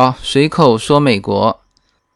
[0.00, 1.60] 好，随口说美国。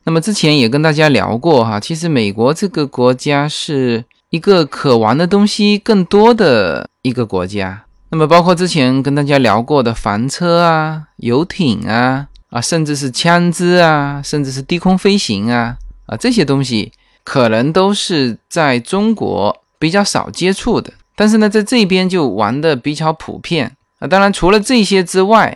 [0.04, 7.84] 那么之前也跟大家聊过哈，其实美国这个国家是一个可玩的东西更多的一个国家。
[8.08, 15.76] 那么包括之前跟大家聊过的房车啊、游艇啊、啊，甚至是枪支啊，甚至是低空飞行啊，
[16.06, 16.90] 啊这些东西
[17.22, 24.08] 可能都是在中国比较少接触的，但是呢，在这边就玩的比较普遍啊。
[24.08, 25.54] 当然，除了这些之外，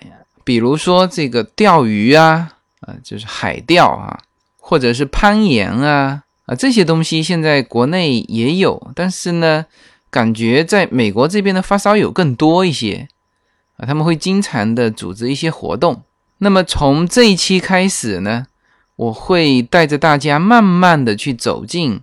[0.49, 4.19] 比如说这个钓鱼啊，啊，就是海钓啊，
[4.57, 9.67] 或者是攀岩啊，啊，这些东西现在国内也有，但是呢，
[10.09, 13.09] 感觉在美国这边的发烧友更多一些
[13.77, 16.03] 啊，他们会经常的组织一些活动。
[16.39, 18.47] 那么从这一期开始呢，
[18.97, 22.01] 我会带着大家慢慢的去走进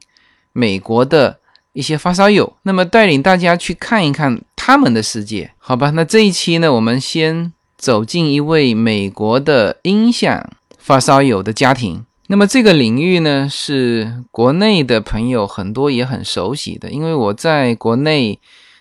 [0.54, 1.40] 美国的
[1.74, 5.90] 一些发烧友，那么带领大家去看一看他们的世界，好吧？
[5.96, 7.52] 那这一期呢，我们先。
[7.86, 18.40] 走进一位美国的音响发烧友的家庭，那么这个领域呢，是国内的朋友很多也很熟悉的，因为我在国内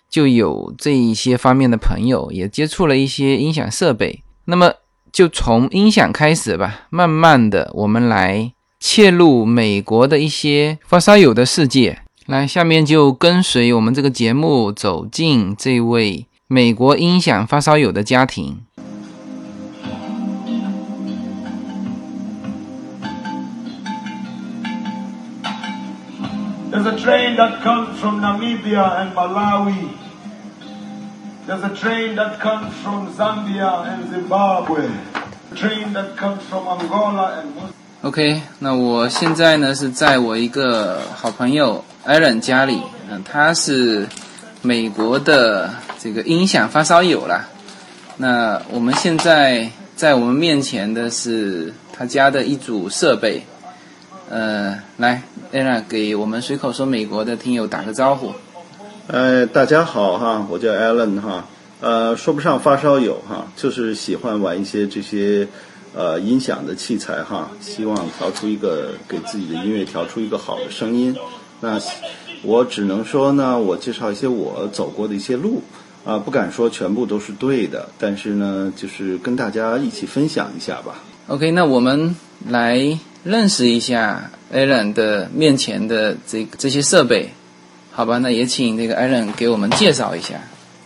[0.08, 4.22] 就有这一些方面的朋友，也接触了一些音响设备。
[4.46, 4.72] 那么
[5.12, 11.98] 就从音响开始吧，慢慢的我们来切入美国的一些发烧友的世界。
[12.24, 18.60] 来，下面就跟随我们这个节目走进这位美国音响发烧友的家庭。
[27.04, 29.92] Train that comes from Namibia and Malawi.
[31.46, 34.88] There's a train that comes from Zambia and Zimbabwe.
[35.52, 37.52] A train that comes from Angola and.
[38.00, 42.80] OK，那我现在呢是在我一个好朋友 Aaron 家里，
[43.10, 44.08] 嗯，他是
[44.62, 47.46] 美国的这个音响发烧友啦。
[48.16, 53.44] 那我们现在在我们面前的是他家的一组设备。
[54.30, 58.32] 呃，来，Alan 给我们随口说美国的听友打个招呼。
[59.06, 61.44] 呃，大家好哈，我叫 Alan 哈，
[61.80, 65.46] 呃，说不上发烧友哈，就是喜欢玩一些这些
[65.94, 71.14] 呃音响的器材哈，希望调出一个给自己的音乐调出一个好的声音。
[71.60, 71.78] 那
[72.42, 75.62] 我只能说呢，我介绍一些我走过的一些路
[76.04, 80.94] 啊，不敢说全部都是对的，但是呢，就是跟大家一起分享一下吧。
[81.28, 82.16] OK，那我们
[82.48, 82.98] 来。
[83.24, 87.30] 认识一下 Alan 的面前的这这些设备，
[87.90, 88.18] 好吧？
[88.18, 90.34] 那也请那个 Alan 给我们介绍一下。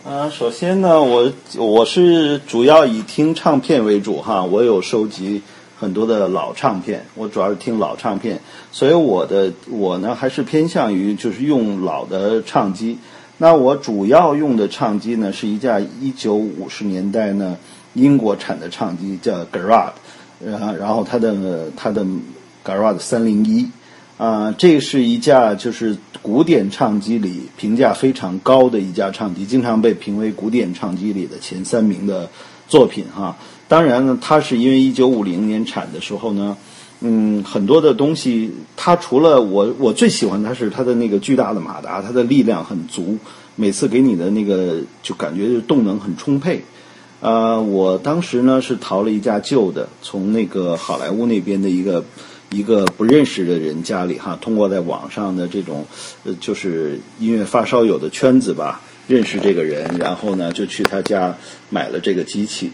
[0.05, 5.41] 啊，首先呢，我我是主要以听唱片为主哈，我有收集
[5.77, 8.39] 很多的老唱片，我主要是听老唱片，
[8.71, 12.97] 所以我的我呢还是偏向于就是用老的唱机。
[13.37, 17.57] 那我主要用的唱机呢是一架一九五十年代呢
[17.95, 19.91] 英国产的唱机，叫 Garrard。
[20.45, 22.05] 然然后它的它的
[22.65, 23.67] Garrard 三零一
[24.17, 32.29] 啊，这是一架就是古典唱机里评价非常高的一架唱机，经常被评为古典唱机里的前三名的
[32.67, 33.37] 作品哈。
[33.67, 36.57] 当然呢，它是因为一九五零年产的时候呢，
[37.01, 43.17] 嗯，很多的东西它除了我我最喜欢它是它的那个巨大的马达，它的力量很足，
[43.55, 46.63] 每次给你的那个就感觉就动能很充沛。
[47.21, 52.05] 呃，我当时呢是淘了一架旧的，从那个好莱坞那边的一个
[52.49, 55.85] 一个不认识的人家里哈，通过在网上的这种
[56.23, 61.35] 呃就是音乐发烧友的圈子吧，认识这个人，然后呢就去他家
[61.69, 62.71] 买了这个机器，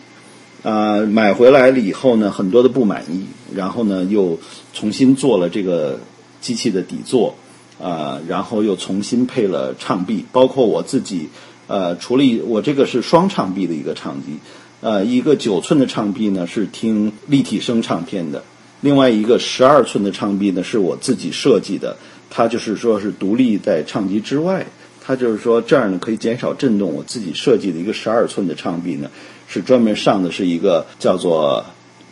[0.62, 3.26] 啊，买回来了以后呢，很多的不满意，
[3.56, 4.38] 然后呢又
[4.74, 6.00] 重新做了这个
[6.40, 7.34] 机器的底座，
[7.82, 11.30] 啊，然后又重新配了唱臂，包括我自己。
[11.68, 14.38] 呃，除了我这个是双唱臂的一个唱机，
[14.82, 18.44] 呃，一个九寸的唱臂呢是听立体声唱片的，
[18.82, 21.98] 另外一个十二寸的唱臂呢是我自己设计的，
[22.30, 24.68] 它就是说是独立在唱机之外，
[25.02, 26.94] 它就是说这样呢可以减少震动。
[26.94, 29.10] 我自己设计的一个十二寸的唱臂呢，
[29.48, 31.66] 是专门上的是一个叫做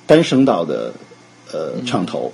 [0.07, 0.94] 单声道的
[1.51, 2.33] 呃唱头，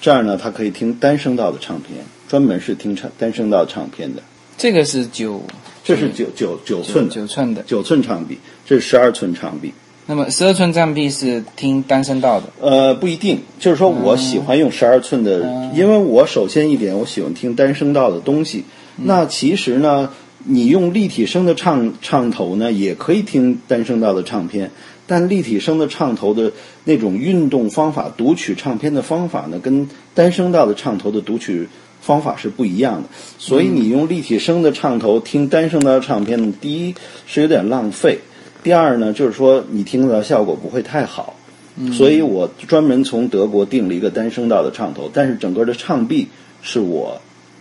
[0.00, 4.22] 这样呢它可以听单声道的唱片，专门是听唱单声道唱片的。
[4.56, 5.42] 这个是九。
[5.90, 9.72] 这是九九九寸九寸的九寸长臂，这是十二寸长臂。
[10.06, 12.46] 那么十二寸长臂是听单声道的？
[12.60, 15.40] 呃，不一定，就是说我喜欢用十二寸的，
[15.74, 18.62] 因为我首先一点，我喜欢听单声道的东西。
[18.98, 20.08] 那其实呢，
[20.44, 24.70] 你用立体声的唱唱头呢，也可以听单声道的唱片，
[25.08, 26.52] 但立体声的唱头的
[26.84, 31.68] 那种运动方法、读取唱片的方法呢，跟单声道的唱头的读取。
[32.00, 33.08] 方法是不一样的，
[33.38, 36.94] 所以你用立体声的唱头听单声道唱片，第一
[37.26, 38.18] 是有点浪费，
[38.62, 41.36] 第二呢就是说你听的效果不会太好。
[41.92, 46.28] 所以我专门从德国订了一个单声道的唱头，但是整个的唱臂
[46.60, 47.18] 是我，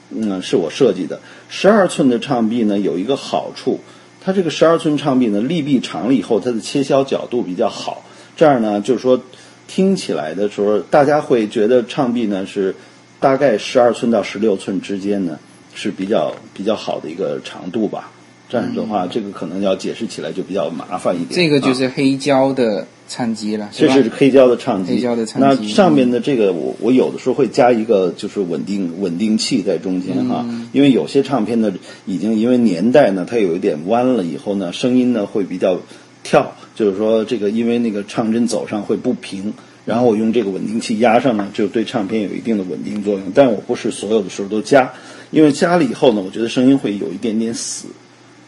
[0.09, 1.21] 嗯，是我设计的。
[1.47, 3.79] 十二寸的唱臂呢有一个好处，
[4.19, 8.03] 它这个十二寸唱臂呢立臂长了以后，它的切削角度比较好，
[8.35, 9.21] 这样呢就是说
[9.67, 12.75] 听起来的时候，大家会觉得唱臂呢是
[13.19, 15.37] 大概十二寸到十六寸之间呢
[15.75, 18.11] 是比较比较好的一个长度吧。
[18.47, 21.29] 这样的话，这个可能要解释起来就比较麻烦一点。
[21.29, 31.71] 这个就啊是黑胶的唱机了，吧这是黑胶的唱机，黑胶的唱机那上面的这个我我有的时候会加一个就是稳定稳定器在中间哈，嗯因为有些唱片呢
[32.07, 35.79] 已经因为年代呢它有一点弯了以后呢声音呢会比较
[36.23, 39.53] 跳，就是说这个因为那个唱针走上会不平。
[39.89, 43.23] 然后我用这个稳定器压上呢，就对唱片有一定的稳定作用。
[43.33, 44.93] 但我不是所有的时候都加，
[45.31, 47.87] 因为加了以后呢，我觉得声音会有一点点死。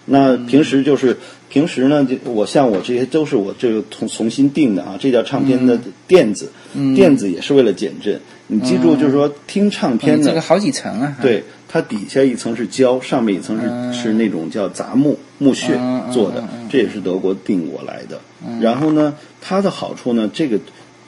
[0.06, 1.18] 那平时就是
[1.50, 6.52] 平时呢，就我像我这些都是我这个重重新定的啊，这叫唱片的垫子，
[6.96, 8.20] 垫子也是为了减震。
[8.48, 18.20] 你记住，就是说听唱片呢，嗯这个好几层啊，对，它底下一层是胶，上面一层是、是那种叫杂木木屑嗯嗯做的，这也是德国定过来的。
[18.60, 20.60] 然后呢，它的好处呢，这个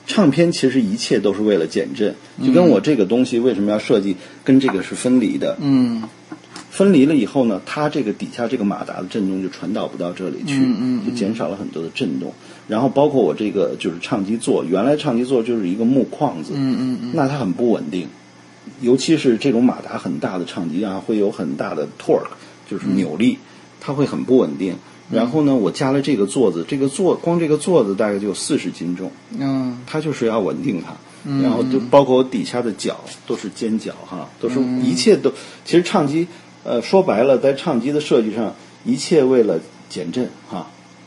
[0.06, 5.56] 唱片其实一切都是为了减震，就跟我这个东西为什么要设计跟这个是分离的。
[5.60, 6.02] 嗯
[6.70, 12.32] 分离了以后呢，它这个底下这个马达的震动就传导不到这里去，嗯嗯嗯就减少了很多的震动。
[12.66, 18.08] 然后包括我这个就是唱机座，原来唱机座就是一个木框子，嗯嗯嗯，那它很不稳定，
[18.80, 22.26] 尤其是这种马达很大的唱机啊，会有很大的 torque，
[22.68, 23.38] 就是扭力，
[23.80, 24.74] 它会很不稳定。
[25.10, 30.94] 然后呢，我加了这个座子，这个座光这个座子大概就有四十斤重，嗯它就是要稳定它。
[31.40, 35.32] 然后就包括我底下的脚都是尖角哈，都是嗯一切都
[35.64, 36.28] 其实唱机，
[36.64, 38.54] 呃，说白了，在唱机的设计上，
[38.84, 39.58] 一切为了
[39.88, 40.66] 减震哈，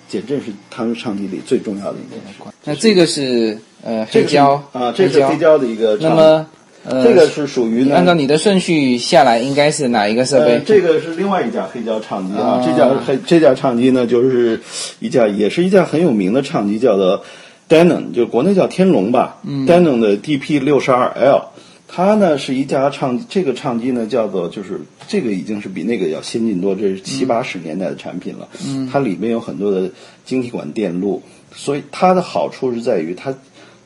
[0.10, 2.40] 减震是他们唱机里最重要的一件事。
[2.64, 6.10] 那这个是呃黑胶啊，这是黑胶的一个唱。
[6.10, 6.48] 那么
[6.90, 10.54] 呃，这个是属于呢按照你的顺序下来，应该是哪一个设备？
[10.54, 12.64] 呃，这个是另外一架黑胶唱机啊，啊。
[12.66, 14.60] 这架黑这架唱机呢，就是
[15.00, 17.24] 一架也是一架很有名的唱机，叫做
[17.68, 19.66] Denon，就国内叫天龙吧、嗯。
[19.66, 21.42] D e n o n 的 DP 六十二 L，
[21.88, 28.48] 它呢是一架唱这个唱机呢叫做就是这个已经是比那个要先进多，这是七八十年代的产品了。
[28.66, 29.90] 嗯，它里面有很多的
[30.24, 31.22] 晶体管电路，
[31.54, 33.34] 所以它的好处是在于它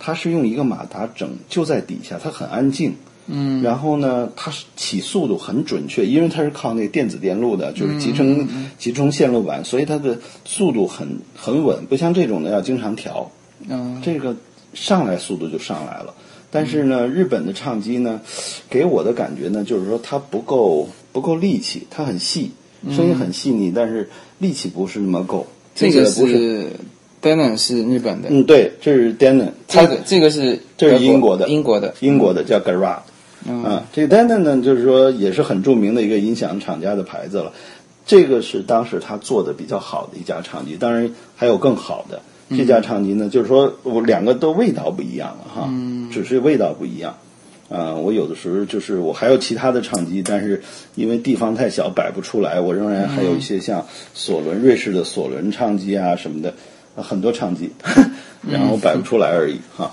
[0.03, 2.95] 它是用一个马达整就在底下，它很安静。
[3.27, 8.47] 嗯，然后呢，它是起速度很准确，因为它是靠那电子电路的，就是集成、
[8.79, 11.07] 集成线路板，所以它的速度很
[11.37, 13.29] 很稳，不像这种的要经常调。
[13.69, 14.35] 嗯这个
[14.73, 16.15] 上来速度就上来了。
[16.49, 18.19] 但是呢，日本的唱机呢，
[18.69, 22.51] 给我的感觉呢，就是说它不够不够力气，它很细，
[22.89, 24.09] 声音很细腻，但是
[24.39, 25.45] 力气不是那么够。
[25.75, 26.71] 这个不是，是
[27.21, 32.99] Denon 是日本的，嗯，对，这是 Denon，它这个这个是这是英国的英国的，英国的叫 Garage，。
[33.47, 37.53] 啊，这个 Denon 呢，就是说也是很著名的一个音响厂家的牌子了。
[38.05, 42.21] 这个是当时他做的比较好的一家唱机，当然还有更好的。
[42.49, 45.69] 这家唱机呢，就是说我两个都味道不一样了哈，
[46.11, 47.15] 只是味道不一样。
[47.69, 50.61] 啊、我有的时候就是我还有其他的唱机，但是
[50.95, 56.55] 因为地方太小摆不出来，我仍然还有一些像索伦、瑞士的索伦唱机啊什么的，呃
[56.95, 57.71] 很多唱机，
[58.47, 59.91] 然后摆不出来而已哈。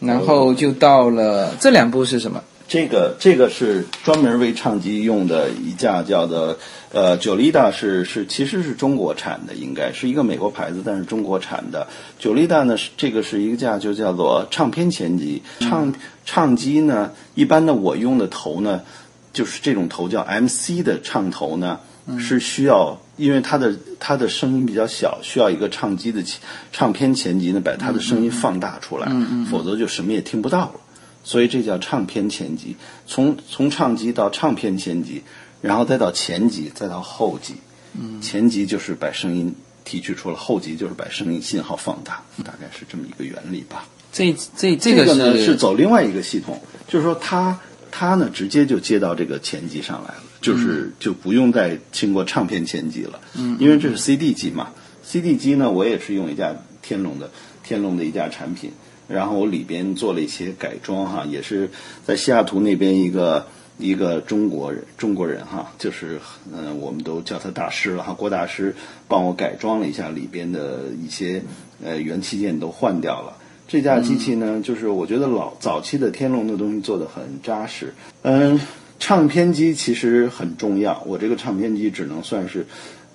[0.00, 2.42] 然后就到了这两部是什么？
[2.68, 6.58] 这个这个是专门为唱机用的一架叫做
[6.92, 11.86] 呃九利达是是其实是中国产的，应该是一个美国牌子，但是中国产的
[12.18, 15.92] 九利达呢是这个是一个架就叫做唱片前机，唱
[16.26, 18.82] 唱机呢一般的我用的头呢
[19.32, 21.80] 就是这种头叫 MC 的唱头呢。
[22.18, 26.40] 是需要，因为它的它的声音比较小，需要一个唱机的前
[26.72, 29.12] 唱片前级呢，把它的声音放大出来，
[29.50, 30.80] 否则就什么也听不到了。
[31.24, 35.22] 所以这叫唱片前级，从从唱机到唱片前级，
[35.60, 37.56] 然后再到前级，再到后级。
[38.22, 43.86] 前级就是把声音提取出来，后级就是把声音信号放大，大概是这么一个原理吧。
[44.12, 47.58] 这这这个呢是是走另外一个系统，就是说它
[47.90, 54.70] 它呢直接就接到这个前级上来了，就是就不用再经过唱片前级了，嗯，因为这是 CD 机嘛
[55.02, 57.30] ，CD 机呢我也是用一架天龙的
[57.62, 58.70] 天龙的一架产品，
[59.08, 61.70] 然后我里边做了一些改装哈，也是
[62.04, 63.46] 在西雅图那边一个。
[63.80, 66.18] 一个中国人，中国人哈，就是
[66.52, 68.12] 嗯、呃，我们都叫他大师了哈。
[68.12, 68.74] 郭大师
[69.06, 71.40] 帮我改装了一下里边的一些
[71.84, 73.36] 呃元器件都换掉了。
[73.68, 77.94] 这架机器呢，就是我觉得老早期的天龙的东西做的很扎实。
[78.22, 78.58] 嗯，
[78.98, 82.66] 唱片机其实很重要，我这个唱片机只能算是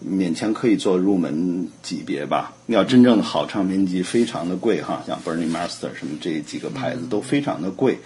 [0.05, 2.53] 勉强可以做入门级别吧。
[2.67, 7.99] 要真正的好唱片机非常的贵哈，像 Bernie Master 什么这几个牌子都非常的贵。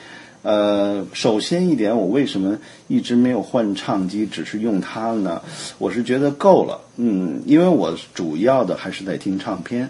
[0.44, 2.58] 呃，首先一点，我为什么
[2.88, 5.42] 一直没有换唱机，只是用它呢？
[5.78, 9.90] 我是觉得够了，嗯，因为我主要的还是在听唱片，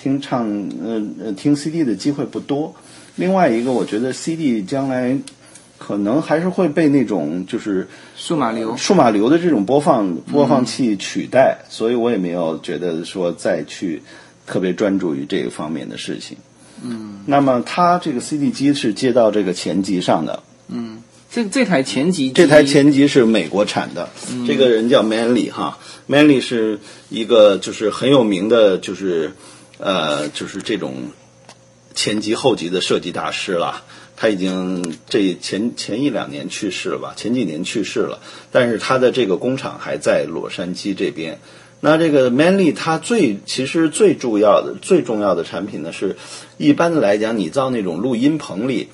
[0.00, 0.48] 听唱，
[0.82, 2.74] 呃呃，听 CD 的机会不多。
[3.16, 5.18] 另外一个，我觉得 CD 将来
[5.78, 14.02] 可能还是会被那种就是数码流，数码流的这种播放播放器取代，所以我也没有觉得说再去
[14.44, 16.36] 特别专注于这个方面的事情。
[16.82, 24.08] 嗯，那么它这个 CD 机是接到这个前级上的，嗯，这这台前级，这台前级是美国产的，
[24.46, 29.32] 这个人叫 Manley 哈，Manley 是一个就是很有名的，就是
[29.78, 30.94] 呃就是这种
[31.94, 33.84] 前级后级的设计大师了。
[34.20, 38.18] 他已经这前前一两年去世了吧，前几年去世了，
[38.50, 41.38] 但是他的这个工厂还在洛杉矶这边。
[41.80, 46.16] 那这个 Manly 它最其实最重要的最重要的产品呢，是
[46.56, 48.88] 一般的来讲，你造那种录音棚里，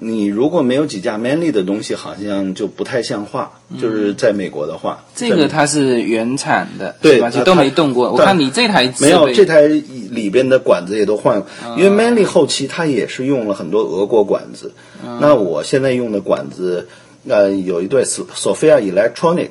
[0.00, 3.52] 你如果没有几架 Manly 的东西，好像就不太像话。
[3.78, 7.28] 就是在美国的话，这个它是原产的，对吧？
[7.28, 8.10] 就都没动过。
[8.10, 11.42] 我看你这台没有这台里边的管子也都换，
[11.76, 14.72] 因为 Manly 后期它也是用了很多俄国管子。
[15.20, 16.88] 那我现在用的管子，
[17.28, 19.50] 呃，有一对 Sophia Electronic。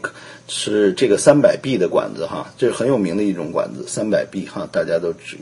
[0.49, 5.35] 是这个三百 B 的管子哈，这是很有名的一种管子，三百 B 哈，大家都知，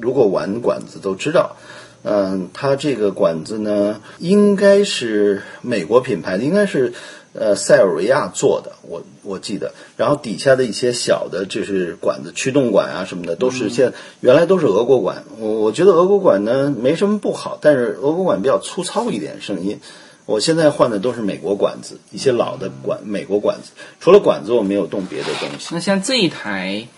[0.00, 1.56] 如果玩管子都知道。
[2.04, 6.92] 嗯，它这个管子呢，应该是美国品牌的，应该是
[7.32, 9.72] 呃塞尔维亚做的，我我记得。
[9.96, 15.24] 然后底下的一些小的，就是管子驱动管啊什么的，都是现原来都是俄国管。
[15.38, 19.80] 我我觉得俄国管呢没什么不好，但是俄国管比较粗糙一点，声音。
[20.26, 23.72] 我现在换的都是美国管子，一些老的管美国管子。
[24.00, 25.74] 除了管子，我没有动别的东西。
[25.74, 26.88] 那像这一台，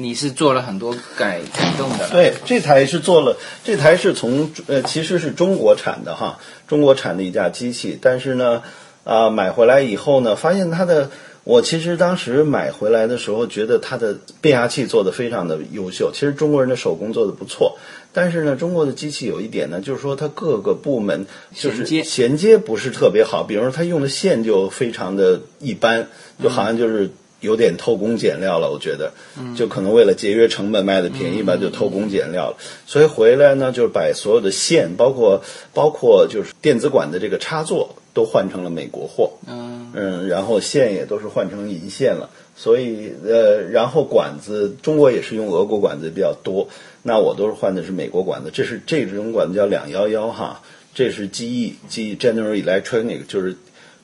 [0.00, 2.08] 你是做了很多改改动的？
[2.10, 6.38] 对，这台是做了，这台是从呃，其实是中国产的哈，
[6.68, 7.98] 中国产的一架机器。
[8.00, 8.62] 但是呢，
[9.04, 11.10] 啊，买回来以后呢，发现它的，
[11.42, 16.10] 我其实当时买回来的时候，觉得它的变压器做的非常的优秀。
[16.12, 17.76] 其实中国人的手工做的不错。
[18.10, 26.08] 但是呢，中国的机器有一点呢，就是说它各个部门就是衔接不是特别好，比如说它用的线就非常的一般，
[26.42, 28.70] 就好像就是有点偷工减料了。
[28.70, 29.12] 我觉得，
[29.56, 32.56] 就可能为了节约成本卖的便宜吧，就偷工减料了。
[32.86, 35.42] 所以回来呢，就是把所有的线，包括
[35.72, 39.32] 包括就是电子管的这个插座，都换成了美国货。
[39.46, 42.30] 嗯嗯，然后线也都是换成银线了。
[42.56, 46.68] 所以呃，然后管子中国也是用俄国管子比较多。
[47.04, 50.60] 那我都是换的是美国管子，这是这种管子叫两幺幺哈，
[50.92, 53.56] 这是 GE GE General Electronic，就是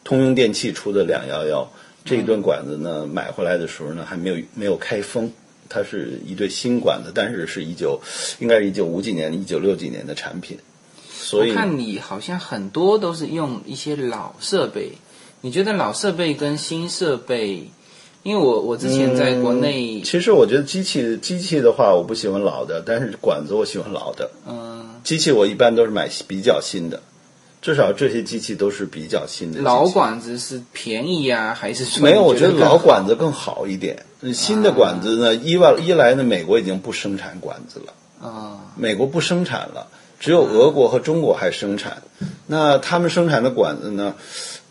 [0.05, 1.69] 通用电气出的两幺幺。
[2.05, 5.33] 这一段管子呢，买回来的时候呢，还没有没有开封，
[5.69, 8.01] 它是一对新管子，但是是一九
[8.39, 10.59] 应该是一九五几年、一九六几年的产品。
[11.11, 14.93] 所以我看你好像很多都是用一些老设备，
[15.41, 17.69] 你觉得老设备跟新设备？
[18.23, 24.31] 因为我我之前在国内，其实我觉得机器机器的话，我不喜欢老的，但是管子我喜欢老的。
[24.47, 27.03] 嗯，机器我一般都是买比较新的，
[27.65, 29.63] 至少这些机器都是比较新的。
[29.63, 32.23] 老管子是便宜呀，还是没有？
[32.23, 34.05] 我觉得老管子更好一点。
[34.35, 39.87] 新的管子呢，一外一来呢，美国已经不生产管子了啊，美国不生产了，
[40.21, 42.03] 只有俄国和中国还生产。
[42.47, 44.15] 那他们生产的管子呢？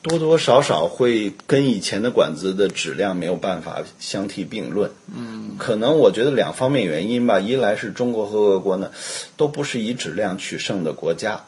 [0.03, 4.91] 多多少少会跟以前的管子的质量没有办法相提并论。
[5.15, 7.39] 嗯，可能我觉得两方面原因吧。
[7.39, 8.91] 一来是中国和俄国呢，
[9.37, 11.45] 都不是以质量取胜的国家。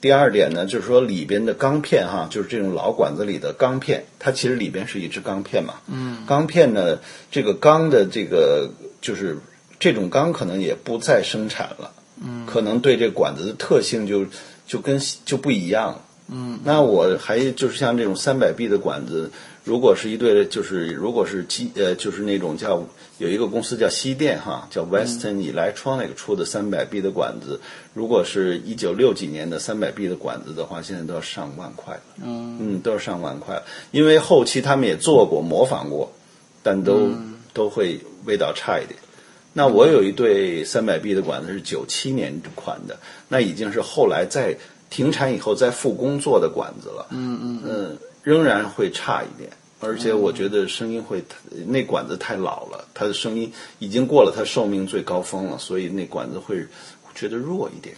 [0.00, 5.74] 第二点呢，就是说里边的钢片哈，就是这种老管子里的钢片，它其实里边是一支钢片嘛。
[5.86, 6.98] 嗯，钢片呢，
[7.30, 8.70] 这个钢的这个
[9.00, 9.38] 就是
[9.78, 11.92] 这种钢可能也不再生产了。
[12.24, 14.26] 嗯，可能对这管子的特性就
[14.66, 16.00] 就跟就不一样了。
[16.28, 19.30] 嗯，那我还就是像这种三百 B 的管子，
[19.64, 22.82] 如果是一对，就是如果是机呃，就是那种叫
[23.18, 27.60] 有一个公司叫西电哈，叫 Western Electronic 出的三百 B 的管子，
[27.94, 32.00] 如果是一九六几年的三百 B 的管子的话，现在都要上万块。
[32.22, 36.10] 嗯嗯，都要上万块了，因为后期他们也做过模仿过，
[36.62, 37.10] 但都、
[37.52, 38.98] 都会味道差一点。
[39.52, 44.56] 那我有一对三百 B 的管子是九七年款的，那已经是后来在。
[44.92, 49.50] 停产以后再复工做的管子了，嗯嗯嗯，仍然会差一点，
[49.80, 51.20] 而且我觉得声音会，
[51.66, 56.64] 那管子太老了，它的声音已经过了它寿命最高峰了，所以那管子会
[57.16, 57.96] 觉得弱一点，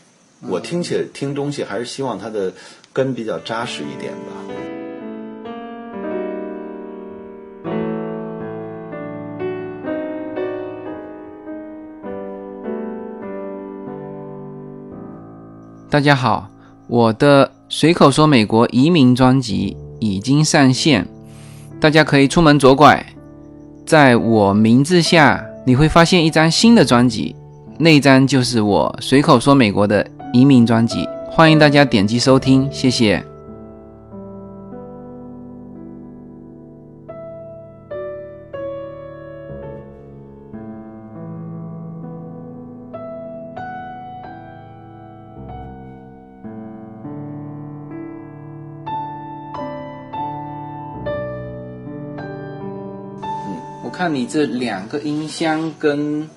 [0.48, 2.50] 我听起，听东西还是希望它的
[2.90, 4.32] 根比较扎实一点吧。
[15.90, 16.48] 大家好，
[16.88, 19.76] 我的随口说美国移民专辑。
[20.04, 21.06] 已经上线，
[21.80, 23.04] 大家可以出门左拐，
[23.86, 27.34] 在我名字下你会发现一张新的专辑，
[27.78, 33.33] 那张就是我随口说美国的移民专辑，欢迎大家点击收听，谢谢。
[54.04, 56.28] 看你这两个音箱跟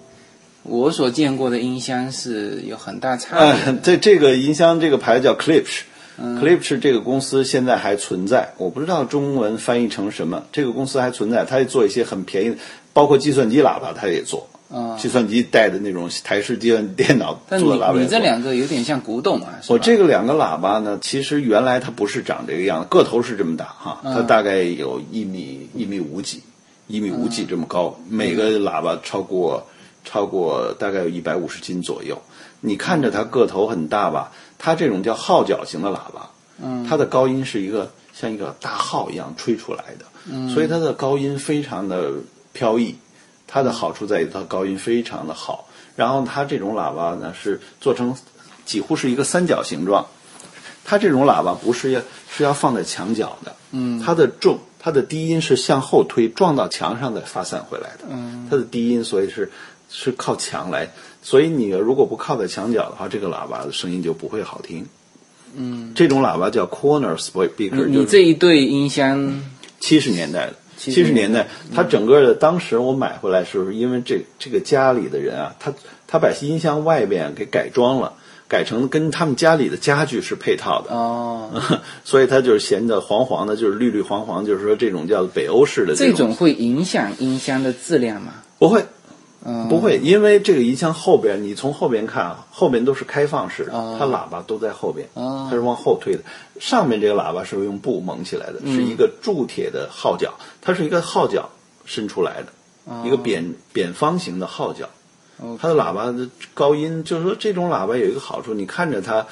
[0.63, 3.45] 我所见过的音箱是有很大差别。
[3.45, 5.35] 呃，这这个音箱这个牌子叫。
[5.35, 10.45] Klipsch 这个公司现在还存在，我不知道中文翻译成什么。
[10.53, 12.55] 这个公司还存在，它也做一些很便宜的，
[12.93, 14.47] 包括计算机喇叭，它也做。
[14.71, 17.99] 啊计算机带的那种台式计算电脑你做的喇叭。
[17.99, 26.41] 你这两个有点像古董啊，我这个两个喇叭呢，其实原来它不是长这个样子，个头是这么大哈，它大概有一米一米五几，
[26.87, 29.67] 一米五几这么高，每个喇叭超过
[30.03, 32.21] 超过大概有一百五十斤左右。
[32.61, 36.29] 你看着它个头很大吧，它这种叫号角型的喇叭，
[36.63, 36.85] 嗯。
[36.89, 40.49] 它的高音是一个像一个大号一样吹出来的，嗯。
[40.49, 42.13] 所以它的高音非常的
[42.53, 42.95] 飘逸。
[43.49, 48.13] 它的好处在于它高音非常的好，然后它这种喇叭呢是做成
[48.65, 50.05] 几乎是一个三角形状，
[50.83, 59.51] 它这种喇叭不是要是要放在墙角的，嗯，它的重它的低音是向后推，撞到墙上再发散回来的，嗯，它的低音所以是
[59.89, 60.89] 是靠墙来，
[61.21, 64.85] 所以你如果不靠在墙角的话，这个喇叭的声音就不会好听。
[65.57, 69.41] 嗯，这种喇叭叫 corner speaker，你你这一对音箱，
[69.81, 70.53] 七十年代的。
[70.79, 75.73] 70七十年代，它整个的当时我买回来时候，因为这这个家里的人啊，他
[76.07, 78.13] 他把音箱外边给改装了，
[78.47, 81.51] 改成跟他们家里的家具是配套的，哦，
[82.05, 86.15] 所以它就是显得黄黄的，就是绿绿黄黄，就是说这种叫北欧式的这种。
[86.27, 88.33] 种会影响音箱的质量吗？
[88.57, 88.85] 不会
[89.45, 93.95] 嗯，不会，因为这个音箱后边你从后边看啊，后边都是开放式的，哦。
[93.99, 95.47] 它喇叭都在后边，哦。
[95.49, 96.21] 它是往后推的。
[96.59, 101.49] 上面这个喇叭是用布蒙起来的，是一个铸铁的号角，它是一个号角
[101.85, 102.47] 伸出来的，
[103.05, 104.89] 一个扁扁方形的号角。
[105.59, 109.27] 它的喇叭的高音，就是说这种喇叭有一个好处，你看着它，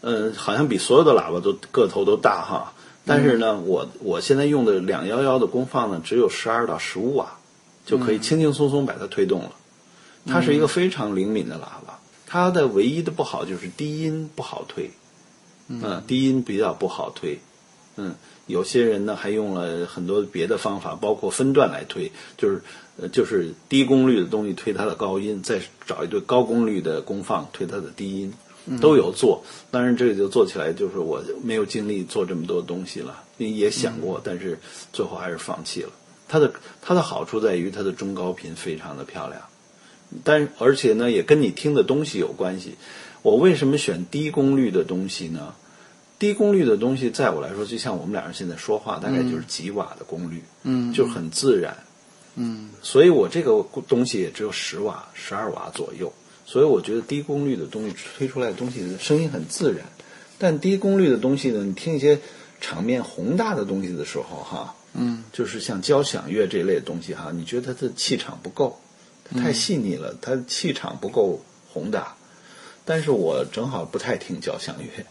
[0.00, 2.72] 呃，好像比所有的喇叭都个头都大哈。
[3.04, 7.38] 但是呢，我我现在用的两幺幺的功放呢，只有十二到十五瓦，
[7.86, 9.52] 就可以轻轻松松把它推动了。
[10.26, 14.90] 它是一个非常灵敏的喇叭，它的唯一的不好就是低音不好推，
[15.68, 17.40] 嗯，低音比较不好推，
[17.96, 18.14] 嗯，
[18.48, 22.60] 有些人呢还用了很多别的方法，包括分段来推，就是
[23.00, 28.34] 呃就是低功率的东西推它的高音，再找一对高功率的功放推它的低音，
[28.80, 29.44] 都有做。
[29.70, 34.58] 当然这个就做起来就是我没有精力做这么多东西了，也想过，但是
[34.92, 35.90] 最后还是放弃了。
[36.26, 39.42] 它的它的好处在于它的中高频非常的漂亮。
[40.24, 42.76] 但而且呢，也跟你听的东西有关系。
[43.20, 45.54] 我为什么选低功率的东西呢？
[46.18, 51.76] 低功率的东西，在我来说，就像我们俩人现在说话，大概就是几瓦的功率，嗯就是很自然。
[52.34, 56.12] 嗯所以我这个东西也只有十瓦、十二瓦左右。
[56.44, 59.84] 所以我觉得低功率的东西吹出来的东西声音很自然。
[60.38, 62.18] 但低功率的东西呢，你听一些
[62.60, 68.80] 场面宏大的东西的时候，哈，嗯就是像交响乐这类的东西哈，你觉得它的气场不够，
[69.24, 72.16] 它太细腻了，它气场不够宏大。
[72.84, 75.04] 但是我正好不太听交响乐，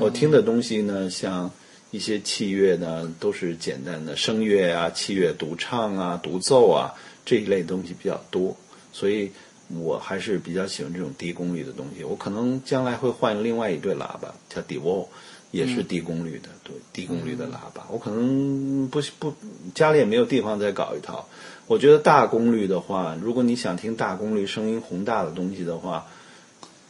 [0.00, 1.50] 我听的东西呢，像
[1.90, 6.92] 一些器乐呢，都是简单的声乐啊、器乐独唱啊、独奏啊
[7.24, 8.56] 这一类东西比较多，
[8.92, 9.30] 所以
[9.78, 12.04] 我还是比较喜欢这种低功率的东西。
[12.04, 15.08] 我可能将来会换另外一对喇叭，叫 d i v o
[15.50, 17.86] 也是低功率的，对，低功率的喇叭。
[17.90, 19.32] 我可能不不
[19.72, 21.28] 家里也没有地方再搞一套。
[21.68, 26.06] 我觉得大功率的话，如果你想听大功率、声音宏大的东西的话，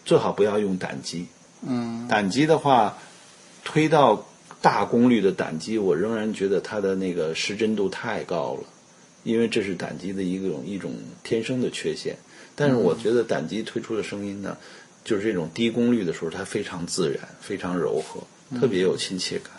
[0.06, 1.26] 最好不要用胆机。
[1.66, 2.98] 嗯胆机的话，
[3.64, 4.26] 推到
[4.60, 8.64] 大功率的胆机，我仍然觉得它的那个失真度太高了，
[9.22, 12.16] 因为这是胆机的一种一种天生的缺陷。
[12.54, 14.56] 但是我觉得胆机推出的声音呢，
[15.04, 18.22] 就是这种低功率的时候，它非常自然，非常柔和，
[18.60, 19.50] 特别有亲切感。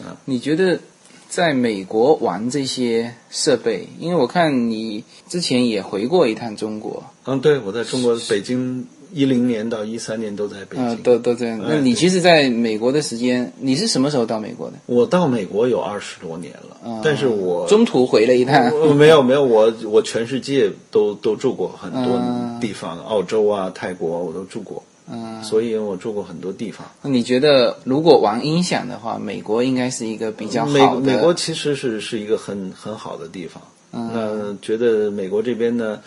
[0.00, 0.80] 嗯你觉得
[1.28, 10.84] 在美国玩这些设备，因为我看你之前也回过一趟中国，嗯，对，我在中国北京一零年到一三年都在北京。
[10.86, 11.60] 啊、都都这样。
[11.62, 14.76] 那你其实在美国的时间，你是什么时候到美国的？
[14.86, 18.72] 我到美国有二十多年了，啊但是我中途回了一趟。
[18.96, 24.82] 没有没有，我我全世界都都住过很多嗯地方，澳洲啊、泰国我都住过。
[25.10, 26.86] 嗯，所以我住过很多地方。
[27.02, 31.00] 那你觉得如果玩音响的话，美国应该是一个比较美好的？
[31.00, 33.60] 美国其实是是一个很很好的地方。
[33.94, 36.00] 嗯那觉得美国这边呢，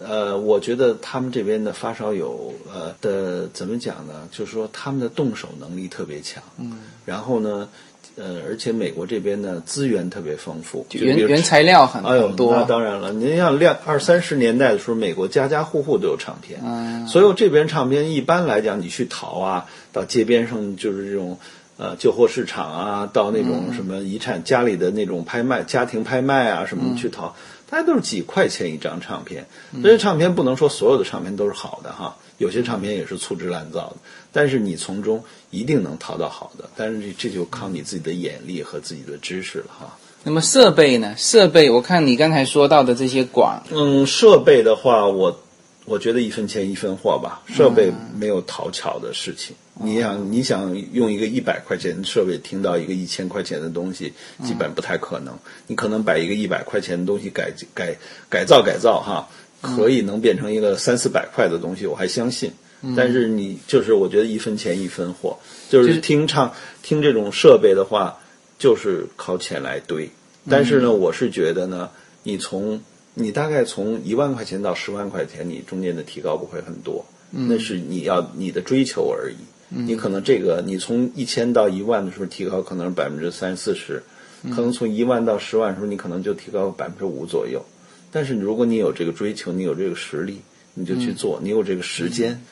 [0.00, 4.28] 呃，我觉得他们这边的发烧友呃的怎么讲呢？
[4.30, 6.42] 就是说他们的动手能力特别强。
[6.58, 7.68] 嗯，然后呢，
[8.16, 21.38] 呃，而且美国这边呢资源特别丰富，原原材料很哎呦，很多，那当然了，您像两二三十年代的时候，美国家家户户都有唱片，嗯所有这边唱片一般来讲，你去淘啊，到街边上就是这种
[21.76, 27.34] 呃旧货市场啊，到那种什么遗产家里的那种拍卖、家庭拍卖啊什么去淘，
[27.72, 29.46] 大家都是几块钱一张唱片。
[29.82, 33.96] 这些唱片不能说所有的唱片都是好的哈，有些唱片也是粗制滥造的，
[34.30, 39.96] 但是你从中一定能淘到好的，但是这这就靠你自己的眼力和自己的知识了哈。
[40.22, 41.14] 那么设备呢？
[41.16, 45.40] 设备，我看你刚才说到的这些管，嗯，设备的话，我
[45.86, 47.40] 我觉得一分钱一分货吧。
[47.46, 49.56] 设备没有讨巧的事情。
[49.82, 54.12] 你想，你想用一个一百块钱的设备听到一个一千块钱的东西，
[54.44, 55.36] 基本不太可能。
[55.66, 57.96] 你可能把一个一百块钱的东西改改
[58.28, 59.28] 改造改造哈，
[59.60, 62.52] 可以能变成一个三四百块的东西，我还相信。
[62.96, 65.38] 但是你就是我觉得一分钱一分货，
[65.70, 68.18] 就就是是听唱听这种设备的话，
[68.58, 70.10] 就是靠钱来堆。
[70.50, 71.90] 但是呢，我是觉得呢，
[72.24, 72.82] 你从
[73.14, 79.36] 你大概从一万块钱到十万块钱，你中间的提高不会很多，那是你要你的追求而已。
[79.74, 84.02] 你可能这个你从一千到一万的时候提高可能是百分之三四十，
[84.50, 87.64] 可能从一万到十万的时候你可能就提高百分之五左右。
[88.10, 90.40] 但是如果你有这个追求，你有这个实力，
[90.74, 92.42] 你就去做，你有这个时间，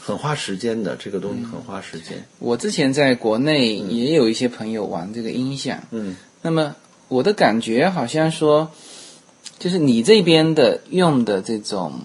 [0.00, 2.22] 很花时间的这个东西很花时间。
[2.38, 6.76] 我之前在国内也有一些朋友玩这个音响，嗯那么
[7.08, 8.70] 我的感觉好像说，
[9.58, 12.00] 就是你这边的用的这种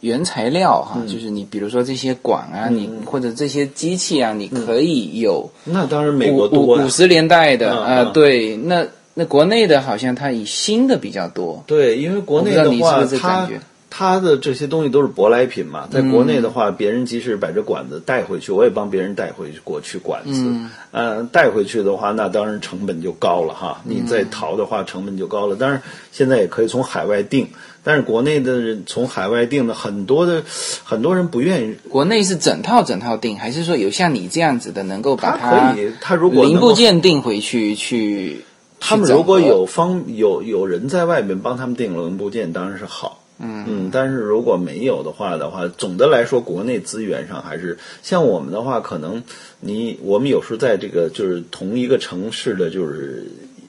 [0.00, 6.84] 原材料哈，就是你比如说这些管啊，你或者这些机器啊，你可以有那当然美国多呀。
[6.84, 8.12] 五十年代的嗯啊、嗯。
[8.12, 20.42] 对，那那国内的好像它以新的比较多，对，因为国内的你是不是感觉它的这些东西都是舶来品嘛，在国内的话，别人即使把这管子带回去，我也帮别人带回去过去管子。
[20.44, 23.80] 嗯，呃，带回去的话，那当然成本就高了哈。
[23.84, 25.56] 你再淘的话，成本就高了。
[25.56, 27.48] 当然，现在也可以从海外订，
[27.82, 30.42] 但是国内的人从海外订的很多的
[30.84, 31.74] 很多人不愿意。
[31.88, 38.44] 国内是整套整套订，还是说有像你这样子的能够把它可以，它如果零部件订回去去？
[38.80, 43.24] 他们如果有方有有人在外面帮他们订零部件，当然是好。
[43.38, 49.22] 嗯但是如果没有的话的话，总的来说，国内资源上还是像我们的话，可能
[49.60, 53.26] 你我们有时候在这个就是同一个城市的就是。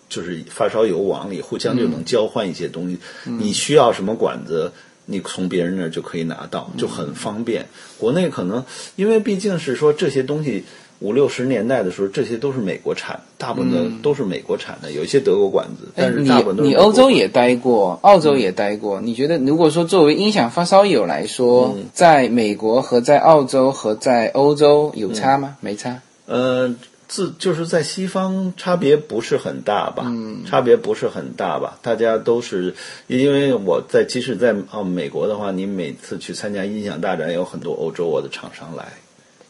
[0.09, 4.71] 就是发烧友网里互相就能交换一些东西，你需要什么管子，
[5.05, 7.67] 你从别人那儿就可以拿到，就很方便。
[7.99, 10.63] 国内可能因为毕竟是说这些东西
[10.99, 18.99] 五六十年代的时候，这些都是美国产，大部分的都是美国产的，有一些德国管子，但是大部分都是你美国管欧洲也待过，澳洲也待过。
[18.99, 25.55] 你觉得如果说作为音响发烧友来说，嗯在美国和在澳洲和在欧洲有差吗？
[25.61, 26.01] 没差。
[26.25, 26.75] 呃，
[27.07, 30.03] 自就是在西方差别不是很大吧？
[30.05, 31.79] 嗯，差别不是很大吧？
[31.81, 32.75] 大家都是
[33.07, 38.85] 因为我在即使在哦美国的话，你每次去参加音响大展，有很多欧洲的厂商来。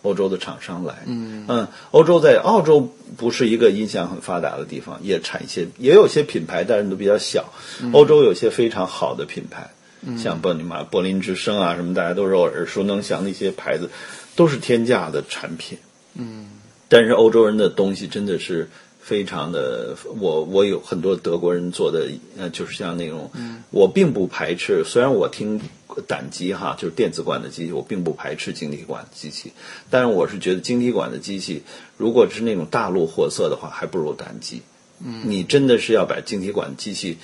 [0.01, 1.67] 欧洲的厂商来，嗯。
[1.91, 7.51] 欧洲在澳洲不是一个音响很发达的地方，也产一些，也有些品牌，但是都比较小。
[7.91, 9.69] 欧洲有些非常好的品牌，
[10.17, 13.89] 像柏林嘛、柏林之声啊什么，大家都是耳熟能详的一些牌子，
[14.35, 15.77] 都是天价的产品。
[16.15, 16.47] 嗯。
[16.87, 18.67] 但是欧洲人的东西真的是
[19.09, 23.31] 非常的，我我有很多德国人做的，呃，就是像那种，
[23.71, 25.59] 我并不排斥，虽然我听
[26.05, 29.51] 胆机哈，就是电子管的机器，我并不排斥晶体管的机器，
[29.89, 31.63] 但是我是觉得晶体管的机器，
[31.97, 34.61] 如果是那种大陆货色的话，还不如胆机。
[35.03, 37.17] 嗯，你真的是要把晶体管机器，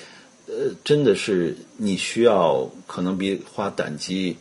[0.47, 4.37] 呃，真的是你需要可能比花胆机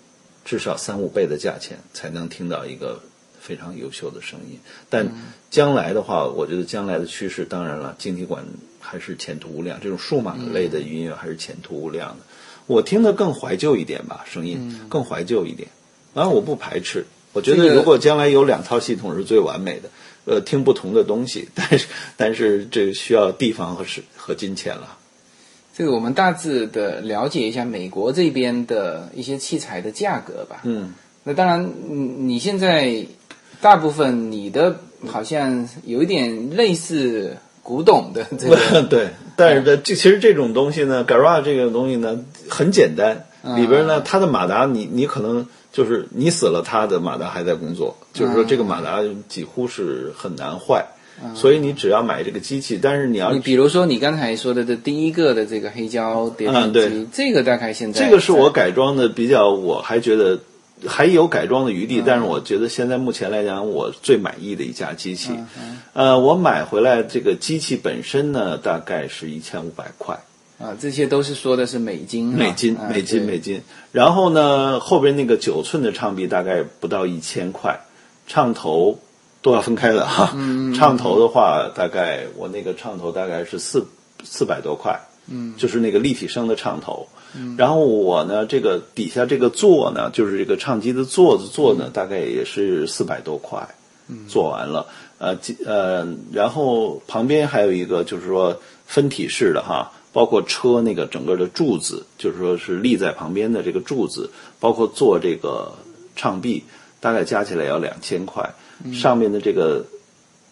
[0.46, 3.02] 至少三五倍的价钱才能听到一个
[3.44, 4.58] 非常优秀的声音。
[4.88, 5.06] 但
[5.50, 8.42] 将来的话，我觉得将来的趋势，当然了，晶体管
[8.80, 12.24] 还是前途无量，这种数码类的音乐还是前途无量的。
[12.66, 15.68] 我听的更怀旧一点吧，声音更怀旧一点。
[16.14, 17.04] 然后，我不排斥。
[17.34, 19.90] 我觉得如果将来有两套系统是最完美的，
[20.24, 24.96] 呃，听不同的东西， 但是但是这需要地方和时和金钱了。
[25.76, 30.60] 这个我们大致的了解一下美国这边的一些器材的价格吧。
[30.62, 33.04] 嗯，那当然，你你现在
[33.60, 50.86] 大部分你的好像有一点类似古董的这个， 对，但是呢，这其实这种东西呢，Garage 这个东西呢很简单，里边呢它的马达你你可能就是你死了，它的马达还在工作，就是说这个马达几乎是很难坏。
[51.32, 60.40] 所以你只要买这个机器，但是你要你比如说你刚才说的这第一个的这个黑胶碟片机，嗯对这个大概现在这个是我改装的比较，我还觉得
[60.86, 65.32] 还有改装的余地，但是我觉得现在目前来讲，我最满意的一架机器。
[65.92, 70.18] 呃，我买回来这个机器本身呢，大概是一千五百块。
[70.58, 73.60] 啊，这些都是说的是美金啊，美金，啊美金，美金。
[73.92, 77.80] 然后呢，后边那个九寸的唱臂大概不到一千块，
[78.26, 78.98] 唱头
[79.42, 80.32] 都要分开的哈。
[80.76, 83.84] 唱头的话，大概我那个唱头大概是四
[84.22, 87.08] 四百多块，嗯，就是那个立体声的唱头。
[87.58, 93.74] 然后我呢，这个底下这个座呢，就是这个唱机的座子座呢，大概也是四百多块，
[94.28, 94.86] 做完了。
[95.18, 105.72] 呃，机呃，然后旁边还有一个就是说分体式的哈，包括车那个整个的柱子，就是说是立在旁边的这个柱子，包括做这个
[106.14, 106.62] 唱臂，
[107.00, 108.54] 大概加起来要两千块。
[108.92, 109.86] 上面的这个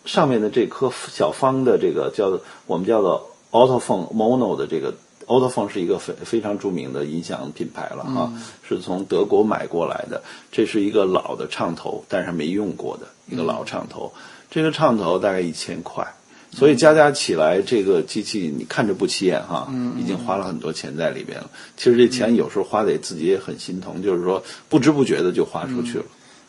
[0.05, 4.93] 上面的这颗小方的这个叫我们叫做 Autophone Mono 的这个
[5.27, 8.33] Autophone 是一个非非常著名的音响品牌了哈，
[8.67, 10.21] 是从德国买过来的。
[10.51, 14.13] 这是一个老的唱头，但是没用过的一个老唱头。
[14.51, 16.07] 这个唱头大概一千块，
[16.51, 21.49] 所以加加起来，这个机器你看着不起眼哈，已经花了很多钱在里边了。
[21.77, 26.05] 其实这钱有时候花的自己也很心疼，就是说不知不觉的就花出去了。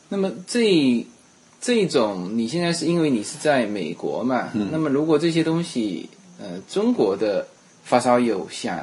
[0.09, 1.05] 那么这
[1.61, 4.49] 这种你现在是因为你是在美国嘛？
[4.53, 7.47] 嗯那么如果这些东西，呃，中国的
[7.83, 8.79] 发烧友想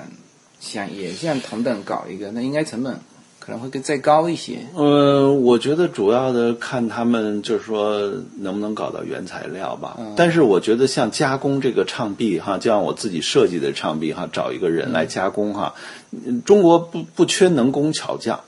[0.60, 2.98] 想也像同等搞一个，那应该成本
[3.38, 4.58] 可能会更再高一些。
[4.74, 9.98] 呃，我觉得主要的看他们就是说能不能搞到原材料吧。
[10.16, 15.74] 但是我觉得像加工这个唱臂哈，就像我自己设计的唱臂哈，找一个人来加工哈，
[16.12, 18.40] 嗯中国不不缺能工巧匠，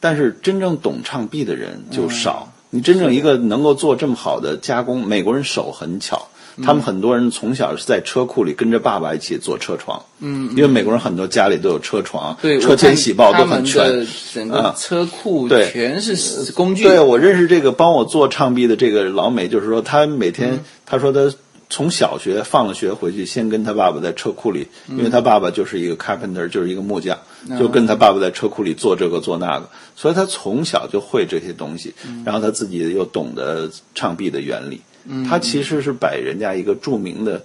[0.00, 2.52] 但是真正懂唱臂的人就少。
[2.72, 6.28] 你真正一个能够做这么好的加工，美国人手很巧。
[6.62, 14.06] 他们很多人从小是在车库里跟着爸爸一起做车床，嗯，因为美国人很多家里都有车床，对，车前喜报都很全的。
[14.34, 15.70] 整个车库对。
[15.70, 16.84] 全是工具。
[16.84, 21.32] 对，我认识这个帮我做唱臂的这个老美，就是说他每天，他说他
[21.68, 27.16] 从小学放了学回去，先跟他爸爸在车库里，因为他爸爸就是一个 carpenter，就是一个木匠，
[27.58, 34.80] 就跟他爸爸在车库里做这个做那个，所以他从小就会这些东西，然后他自己又懂得唱臂的原理，
[35.28, 37.42] 他其实是把人家一个著名的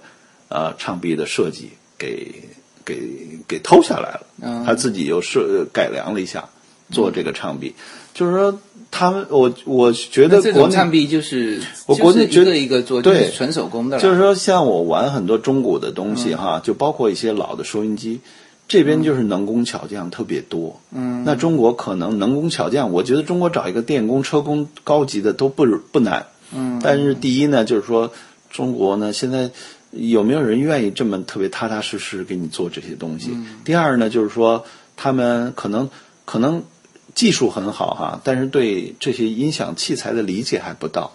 [0.48, 2.32] 呃唱臂的设计给
[2.84, 2.96] 给
[3.48, 6.48] 给偷下来了，他自己又设改良了一下，
[6.90, 7.74] 做这个唱臂，
[8.14, 8.58] 就是说
[8.90, 13.98] 他们我我觉得这国内种唱臂就是我国内觉得一个做，对纯手工的。
[13.98, 18.20] 就是说，像我玩很多中古的东西哈，就包括一些老的收音机，
[18.68, 20.80] 这边就是能工巧匠特别多。
[20.92, 26.24] 嗯，那中国可能能工巧匠，我觉得中国找一个电工、车工高级的都不不难。
[26.56, 28.12] 嗯，但是第一呢，就是说
[28.50, 29.50] 中国呢现在
[29.92, 33.30] 有没有人愿意这么特别踏踏实实给你做这些东西？
[33.64, 34.64] 第二呢，就是说
[34.96, 35.88] 他们可能
[36.24, 36.64] 可能
[37.14, 41.12] 技术很好哈，但是对这些音响器材的理解还不到。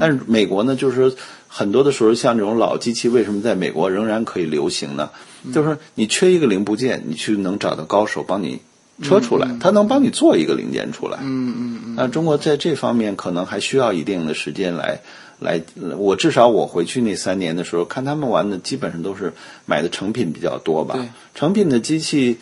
[0.00, 1.14] 但是美国呢，就是
[1.46, 5.10] 很多的时候，像这种老机器，为什么在美国仍然可以流行呢？
[5.54, 8.60] 就是你缺一个零部件，你去能找到高手帮你
[9.02, 11.18] 车出来，它能帮你做一个零件出来。
[11.22, 11.94] 嗯嗯嗯。
[11.96, 15.00] 那中国在这方面可能还需要一定的时间来
[15.38, 15.62] 来，
[15.96, 19.32] 我至少我回去那三年的时候，看他们玩的基本上都是
[19.66, 21.08] 买的成品比较多吧对。
[21.34, 22.38] 成品的机器，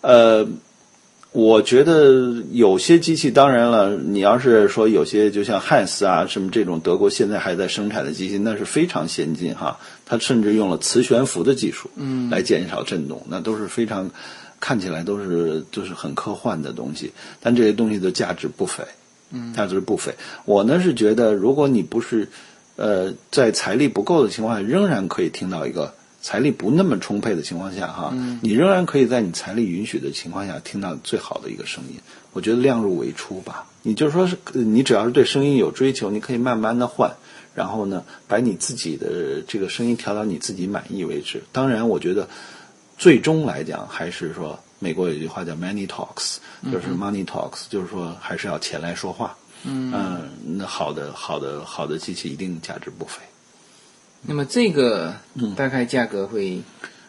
[0.00, 0.46] 呃。
[1.36, 9.80] 我觉得有些机器，当然了，你要是说有些，就像汉斯啊什么这种德国现在还在生产的机器，那是非常先进哈。
[10.06, 14.12] 它甚至用了磁悬浮的技术，嗯，来减少震动，那都是非常
[14.60, 17.12] 看起来都是就是很科幻的东西。
[17.40, 18.84] 但这些东西的价值不菲，
[19.30, 20.14] 嗯，价值不菲。
[20.44, 22.28] 我呢是觉得，如果你不是
[22.76, 25.94] 呃在财力不够的情况下，仍然可以听到一个。
[26.26, 32.00] 财力不那么充沛的情况下，哈，你仍然可以在你财力允许的情况下听到最好的一个声音。
[32.32, 33.66] 我觉得量入为出吧。
[33.82, 37.12] 你就说是，你只要是对声音有追求，你可以慢慢的换，
[37.54, 41.42] 然后呢，把你自己的这个声音调到你自己满意为止。
[41.52, 42.26] 当然，我觉得
[42.96, 46.36] 最终来讲，还是说美国有句话叫 “money talks”，
[46.72, 49.36] 就是 “money talks”，就是说还是要钱来说话。
[49.64, 53.20] 嗯，那好的，好的，好的机器一定价值不菲。
[54.22, 55.54] 那么这个嗯。
[55.54, 56.60] 大概价格会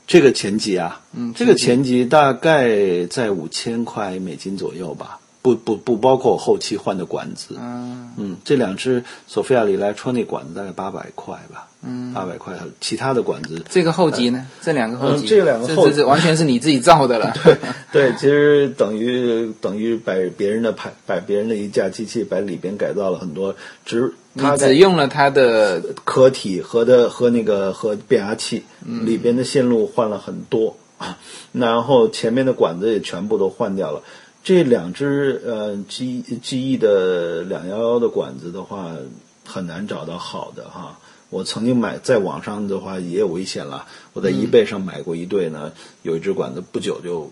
[0.08, 7.56] 这个前级啊，嗯这个前级大概在五千块美金左右吧，不不不包括我后期换的管子。
[7.60, 14.48] 嗯嗯，这两只索菲亚里来穿那管子大概八百块吧，嗯，八百块，其他的管子这个后级呢？
[14.62, 17.32] 这两个后级，嗯这两个后这这完全是你自己造的了。
[17.44, 17.58] 对
[17.92, 23.54] 对，其实等于等于把别人的排把别人的一架机器把里边改造了很多，
[23.86, 30.78] 只你它只用了它的壳体和的和那个和变压器嗯里边的线路换了很多，
[31.52, 34.02] 然后前面的管子也全部都换掉了。
[34.46, 38.96] 这两只呃 G G E 的两幺幺的管子的话，
[39.44, 41.00] 很难找到好的哈。
[41.32, 45.72] 我曾经买在网上的话也有危险了，我在 eBay 上买过一对呢，
[46.04, 47.32] 有一只管子不久就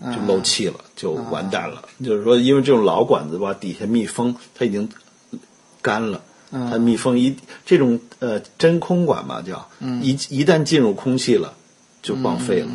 [0.00, 1.84] 就漏气了，就完蛋了。
[2.04, 4.88] 就是说，因为这种老管子吧，底下密封它已经
[5.80, 6.20] 干了。
[6.50, 9.68] 它密封一这种呃真空管嘛叫，
[10.02, 11.54] 一一旦进入空气了，
[12.02, 12.68] 就报废了。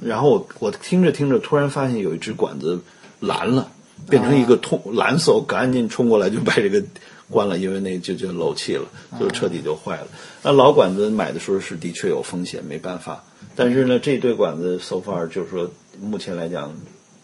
[0.00, 2.80] 然后我我听着听着，突然发现有一只管子
[3.20, 3.70] 蓝了，
[4.08, 6.82] 变成一个通蓝色，赶紧冲过来就把这个
[7.30, 8.86] 关了，因为那就就漏气了，
[9.18, 10.06] 就彻底就坏了。
[10.42, 13.24] 那老管子买的时候是的确有风险，没办法。
[13.54, 16.72] 但是呢，这对管子 so far 就是说目前来讲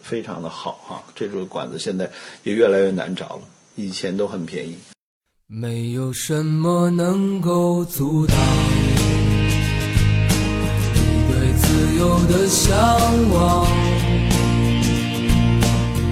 [0.01, 2.11] 非常的好哈，这种管子现在
[2.43, 3.41] 也越来越难找了，
[3.75, 4.75] 以前都很便宜。
[5.47, 8.35] 没有什么能够阻挡
[10.93, 12.75] 你对自由的向
[13.31, 13.84] 往。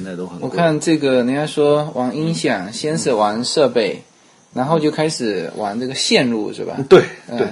[0.00, 0.40] 现在都很。
[0.40, 4.02] 我看这个，人家说玩音响，先是玩设备，
[4.54, 6.78] 然后就开始玩这个线路，是吧？
[6.88, 7.48] 对嗯对，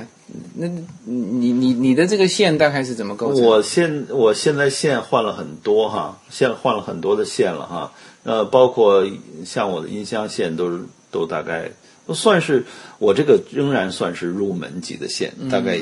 [0.57, 0.67] 那
[1.05, 3.45] 你你你的这个线大概是怎么构成？
[3.45, 7.93] 我现我现在线换了很多哈，线换了很多的线了哈，
[8.25, 9.07] 呃，包括
[9.45, 11.71] 像我的音箱线都是都大概
[12.07, 12.65] 都算是
[12.99, 15.79] 我这个仍然算是入门级的线，大概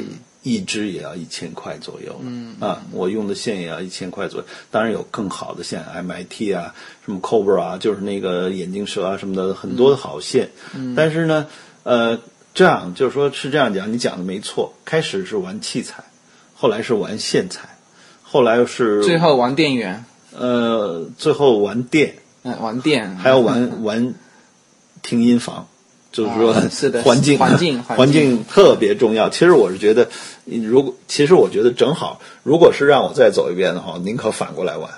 [0.54, 11.46] 一支也要一千块左右，嗯啊，我用的线也要一千块左右，当然有更好的线，MIT 啊，什么 Cobra 啊，就是那个眼镜蛇啊什么的，很多的好线，嗯但是呢，
[11.82, 12.20] 呃。
[12.56, 14.72] 这样就是说，是这样讲，你讲的没错。
[14.86, 16.04] 开始是玩器材，
[16.54, 17.76] 后来是玩线材，
[18.22, 24.14] 后来是最后玩电源，呃，最后玩电，嗯，玩电，还要玩玩
[25.02, 25.68] 听音房，
[26.16, 29.28] 就是说、啊是的环境环境环环境境特别重要。
[29.28, 30.08] 其实我是觉得，
[30.46, 34.90] 如果其实我觉得正好，如果是让我再走一遍的话，宁可反过来玩。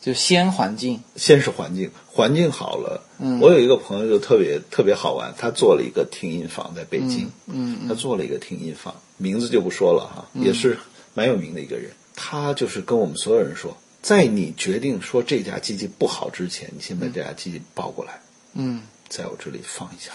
[0.00, 3.02] 就先环境，先是环境，环境好了。
[3.18, 3.38] 嗯。
[3.40, 10.78] 我有一个朋友就特别特别好玩，他做了一个听音房在北京，嗯他做了一个听音房，名字就不说了哈，也是
[11.12, 11.90] 蛮有名的一个人。
[12.14, 18.20] 他就是跟我们所有人说，在你决定说这家机器不好之前，你先把这家机器抱过来，
[18.54, 18.82] 嗯。
[19.10, 20.12] 在我这里放一下，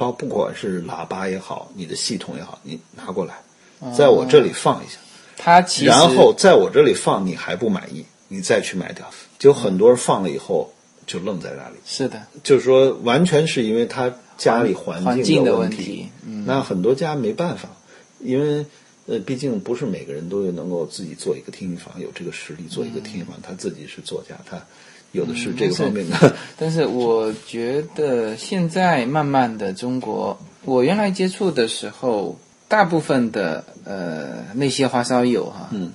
[0.00, 3.34] 包不管是喇叭也好，你的系统也好，你拿过来，
[3.94, 4.96] 在我这里放一下。
[5.36, 9.04] 它其实然后在我这里放，你还不满意，你再去买掉。
[9.38, 10.72] 就很多人放了以后
[11.06, 17.68] 就愣在那里，是的，就是说完全是因为他家里环环境境的问问题嗯那很多家没办法，
[18.20, 18.64] 因为
[19.06, 23.34] 呃，毕竟不是每个人都能够自己做一个听音房，有这个实力做一个听音房。
[23.42, 24.62] 他自己是作家，他
[25.12, 26.34] 有的是这个方面的。
[26.58, 32.38] 但是我觉得现在慢慢的中国，我原来接触的时候，
[32.68, 35.90] 大部分的呃那些发烧友哈，嗯，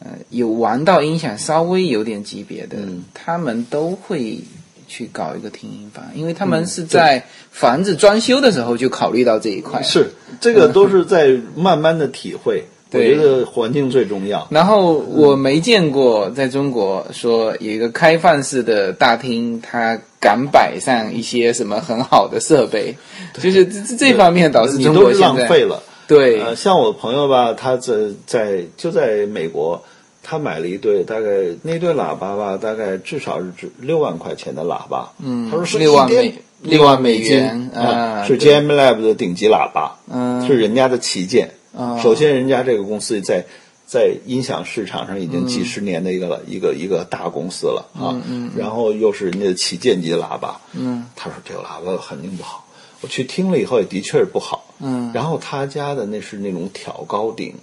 [0.00, 4.40] 呃有玩到音响稍微有点级别的，嗯他们都会
[4.86, 9.82] 去搞一个听音房，因为他们是在房子装修的时候就考虑到这一块。
[9.82, 12.64] 是这个都是在慢慢的体会。
[12.92, 14.46] 我觉得环境最重要。
[14.50, 22.96] 然后我没见过在中国说有一个开放式的大厅，它敢摆上一些什么很好的设备，
[23.34, 25.82] 就是这这这方面导致你浪费了。
[26.06, 27.92] 对呃，像我朋友吧，他在
[28.26, 29.82] 在就在美国，
[30.22, 31.28] 他买了一对，大概
[31.60, 35.12] 那对喇叭吧，大概至少是值六万块钱的喇叭。
[35.22, 41.50] 嗯他说是六万美六六万美金元啊，啊是对 JM Lab 的顶级喇叭，嗯是人家的旗舰。
[41.78, 41.98] 啊。
[42.02, 43.46] 首先，人家这个公司在
[43.86, 48.20] 在音响市场上已经几十年的一个、一个一个大公司了啊，
[48.54, 52.66] 然后又是人家的旗舰级喇叭，嗯，他说这个喇叭肯定不好，
[53.00, 55.10] 我去听了以后也的确是不好，嗯。
[55.14, 57.54] 然后他家的那是那种挑高顶，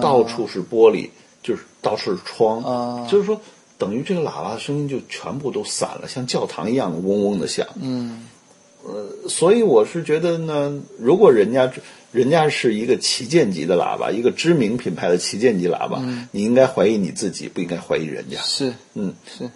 [0.00, 1.08] 到处是玻璃，
[1.42, 3.08] 就是到处是窗，啊。
[3.10, 3.40] 就是说
[3.76, 8.28] 等于这个喇叭的声音就全部都散了，像教堂一样的嗡嗡的响，嗯
[9.28, 11.70] 所以我是觉得呢，如果人家
[12.10, 18.38] 人家是一个旗舰级的喇叭，一个知名品牌的旗舰级喇叭，你应该怀疑你自己，不应该怀疑人家。
[18.42, 19.48] 是嗯，是，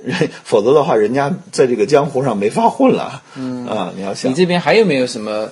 [0.44, 3.22] 否则的话，人家在这个江湖上没法混了。
[3.36, 5.50] 嗯啊，你要想你，这边还有没有什么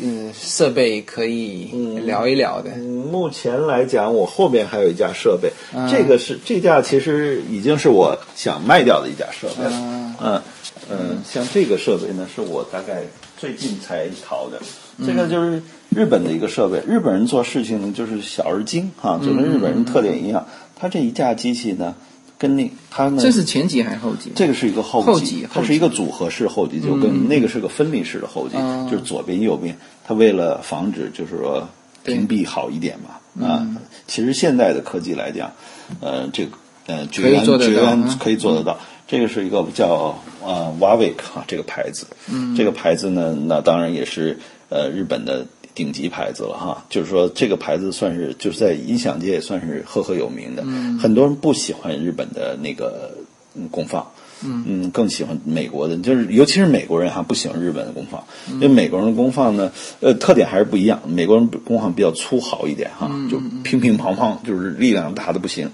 [0.00, 1.70] 嗯设备可以
[2.04, 2.72] 聊一聊的？
[2.72, 9.70] 嗯目前来讲，我后边还有一架设备，嗯这个是这架其实已经是我想卖掉的一架设备了。
[9.72, 10.42] 嗯嗯
[10.90, 13.02] 嗯，像这个设备呢，是我大概
[13.36, 14.60] 最近才淘的。
[15.04, 20.46] 这个就是日本的一个设备，日本人做事情呢就是小而精哈，就跟日本人特点一样。
[20.74, 21.94] 它这一架机器呢，
[22.38, 24.32] 跟那它呢，这是前级还是后级？
[24.34, 29.76] 这个是一个后后级它是一个组合式后级，就跟那个是个分离式的后级，嗯就是左边右边。
[30.04, 31.68] 它为了防止就是说
[32.02, 33.66] 屏蔽好一点嘛，啊，
[34.06, 35.52] 其实现在的科技来讲，
[36.00, 36.52] 呃，这个
[36.86, 38.78] 呃绝缘绝缘嗯可以做得到。
[39.08, 44.38] 这个是一个叫啊 Wavik 哈这个牌子，嗯，这个牌子呢，那当然也是
[44.68, 46.84] 呃日本的顶级牌子了哈。
[46.90, 53.10] 就是说这个牌子算是就是在音响界也算是赫赫有名的，嗯，很多人不喜欢日本的那个
[53.54, 54.06] 嗯功放。
[54.44, 58.24] 嗯更喜欢美国的，就是尤其是美国人哈，不喜欢日本的功放，
[58.54, 61.02] 因为美国人的功放呢，呃，特点还是不一样。
[61.06, 65.70] 美国人功放比较粗豪一点哈，就乒乒乓乓，就是力量大的不行。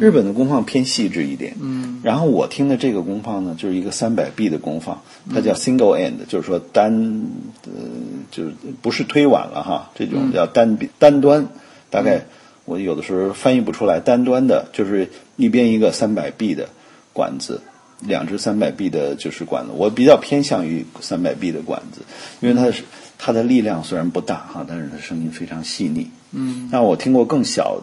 [0.00, 1.56] 日本的功放偏细致一点。
[1.60, 5.02] 嗯，然后我听的这个功放呢，就是一个三百 B 的功放，
[5.32, 7.22] 它叫 single end，就是说单，
[7.64, 7.72] 呃，
[8.30, 8.52] 就是
[8.82, 11.48] 不是推挽了哈，这种叫单单端，
[11.90, 12.26] 大概
[12.64, 16.68] 我有的时候翻译不出来，单端的就是一边一个三百 B 的
[17.12, 17.60] 管子。
[18.00, 22.02] 两只三百 B 的就是管子，我比较偏向于三百 B 的管子，
[22.40, 22.82] 因为它是
[23.18, 26.10] 它的力量虽然不大哈，但是它声音非常细腻。
[26.32, 27.80] 嗯，那我听过更小、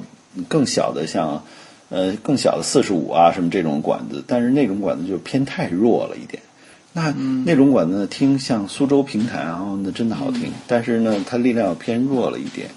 [0.47, 1.43] 更小的像，
[1.89, 6.43] 呃，更小的四十五啊什么这种管子，但是那种管子就偏太弱了一点。
[6.95, 7.11] 那、
[7.43, 12.70] 那种管子呢，听像苏州平弹啊，那真的好听，但是呢，它力量偏弱了一点。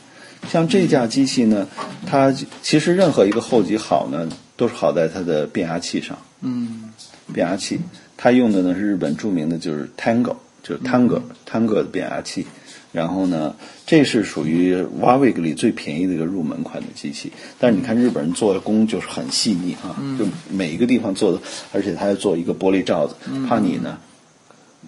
[0.48, 1.66] 像这架机器呢，
[2.06, 2.32] 它
[2.62, 4.26] 其实任何一个后级好呢，
[4.56, 6.16] 都是好在它的变压器上。
[6.40, 6.92] 嗯
[7.32, 7.78] 变压器，
[8.16, 12.46] 它用的呢是日本著名的就是 Tango，就是 Tango、Tango 的变压器。
[12.92, 13.54] 然后呢，
[13.84, 17.30] 这是属于 Wavik 里最便宜的一个入门款的机器。
[17.58, 21.38] 但是你看日本人做的工就是很细腻啊，就每一个地方做的，
[21.72, 23.14] 而且他还做一个玻璃罩子，
[23.46, 23.98] 怕你呢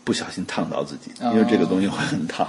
[0.05, 2.49] 不小心烫到自己，因为这个东西会很烫。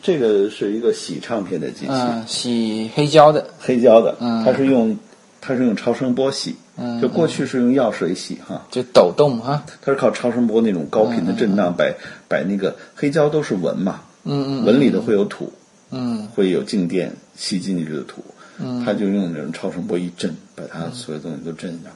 [0.00, 4.96] 这个是一个洗唱片的机器，嗯，洗黑胶的，黑胶的，嗯它是用
[5.40, 8.66] 它是用超声波洗，嗯就过去是用药水洗哈。
[8.70, 9.62] 就抖动哈。
[9.82, 11.84] 它是靠超声波那种高频的震荡把
[12.28, 15.52] 把那个黑胶都是纹嘛，嗯嗯纹里头会有土，
[15.90, 18.22] 嗯会有静电吸进去的土，
[18.58, 21.92] 嗯它就用那种超声波一震，把它所有东西都震上。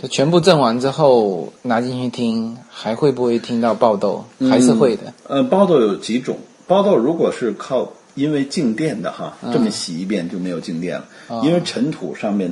[0.00, 4.24] 就全部震完之后拿进去听，还会不会听到爆豆？
[4.48, 5.12] 还是会的。
[5.28, 12.50] 呃，爆豆有几种，爆豆如果是靠因为静电的哈，这么洗一遍就没有静电了，因为尘土上面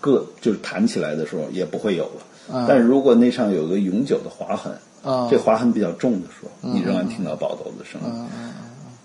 [0.00, 2.66] 各就是弹起来的时候也不会有了。
[2.68, 4.72] 但是如果那上有个永久的划痕，
[5.02, 8.26] 啊这划痕比较重的时候，你仍然听到爆豆的声音。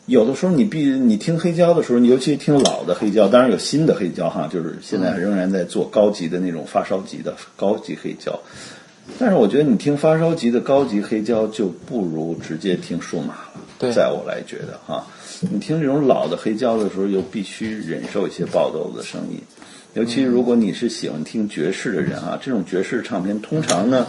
[0.07, 8.39] 有的时候你必你听黑胶的时候，你尤其听老的黑胶，当然有新的黑胶哈，就是现在仍然在做高级的那种发烧级的高级黑胶。
[9.17, 13.61] 但是我觉得你听发烧级的高级黑胶就不如直接听数码了。
[13.79, 15.07] 对在我来觉得哈，
[15.39, 19.39] 你听这种老的黑胶的时候，又必须忍受一些爆豆的声音。
[19.93, 24.07] 尤其如果你是喜欢听爵士的人啊，这种爵士唱片通常呢，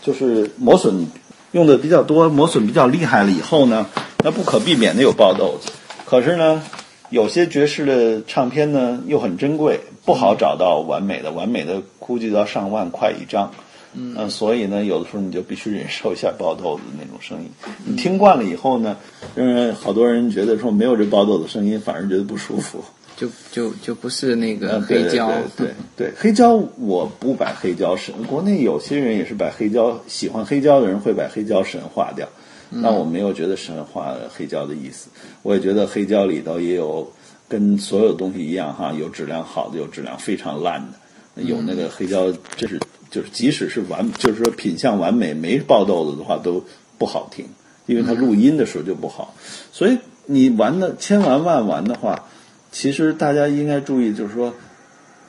[0.00, 1.06] 就是磨损
[1.50, 3.86] 用的比较多，磨损比较厉害了以后呢，
[4.22, 5.72] 那不可避免的有爆豆子。
[6.04, 6.62] 可是呢，
[7.10, 13.50] 有些爵士的唱片呢又很珍贵，不好找到完美的，完美的估计都要上万块一张。
[13.92, 17.50] 嗯、所以呢，有的时候你就必须忍受一下爆豆子的那种声音。
[17.84, 18.96] 你听惯了以后呢，
[19.34, 22.84] 嗯，好多人觉得说没有这爆豆的声音，反而觉得不舒服。
[23.20, 32.26] 就就就不是那个黑胶，对对对对，黑胶我不把黑胶神，国内有些人也是把黑胶喜欢黑胶的人会把黑胶神化掉，
[32.70, 35.10] 那我没有觉得神化黑胶的意思，
[35.42, 37.12] 我也觉得黑胶里头也有
[37.46, 41.42] 跟所有东西一样哈，有质量好的，有质量非常烂的。
[41.42, 46.64] 有那个黑胶，这是就是即使是完，就是说品相完美没爆豆子的话都
[46.96, 47.44] 不好听，
[47.84, 49.34] 因为它录音的时候就不好。
[49.72, 52.28] 所以你玩的千玩万玩的话，
[52.70, 54.54] 其实大家应该注意，就是说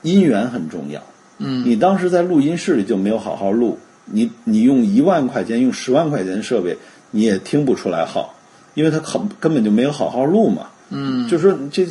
[0.01, 1.01] 音源很重要。
[1.37, 6.77] 嗯，你当时在录音室里就没有好好录，你你用一万块钱用十万块钱的设备，
[7.11, 8.35] 你也听不出来好，
[8.73, 10.67] 因为它好根本就没有好好录嘛。
[10.89, 11.87] 嗯，就是说你这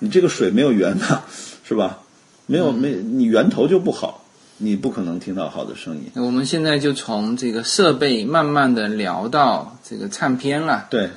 [0.00, 1.22] 你这个水没有源呐，
[1.64, 1.98] 是吧？
[2.46, 4.24] 没有没你源头就不好，
[4.56, 6.10] 你不可能听到好的声音。
[6.14, 10.86] 我们现在就从这个设备慢慢的聊到这个唱片了。
[10.88, 11.10] 对，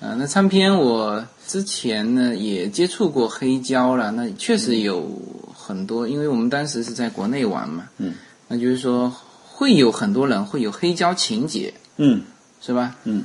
[0.00, 5.10] 啊，那唱片我之前呢也接触过黑胶了，那确实有
[5.52, 8.14] 很多，因为我们当时是在国内玩嘛，嗯，
[8.46, 9.12] 那就是说
[9.44, 12.22] 会有很多人会有黑胶情节，嗯。
[12.60, 12.96] 是吧？
[13.04, 13.22] 嗯。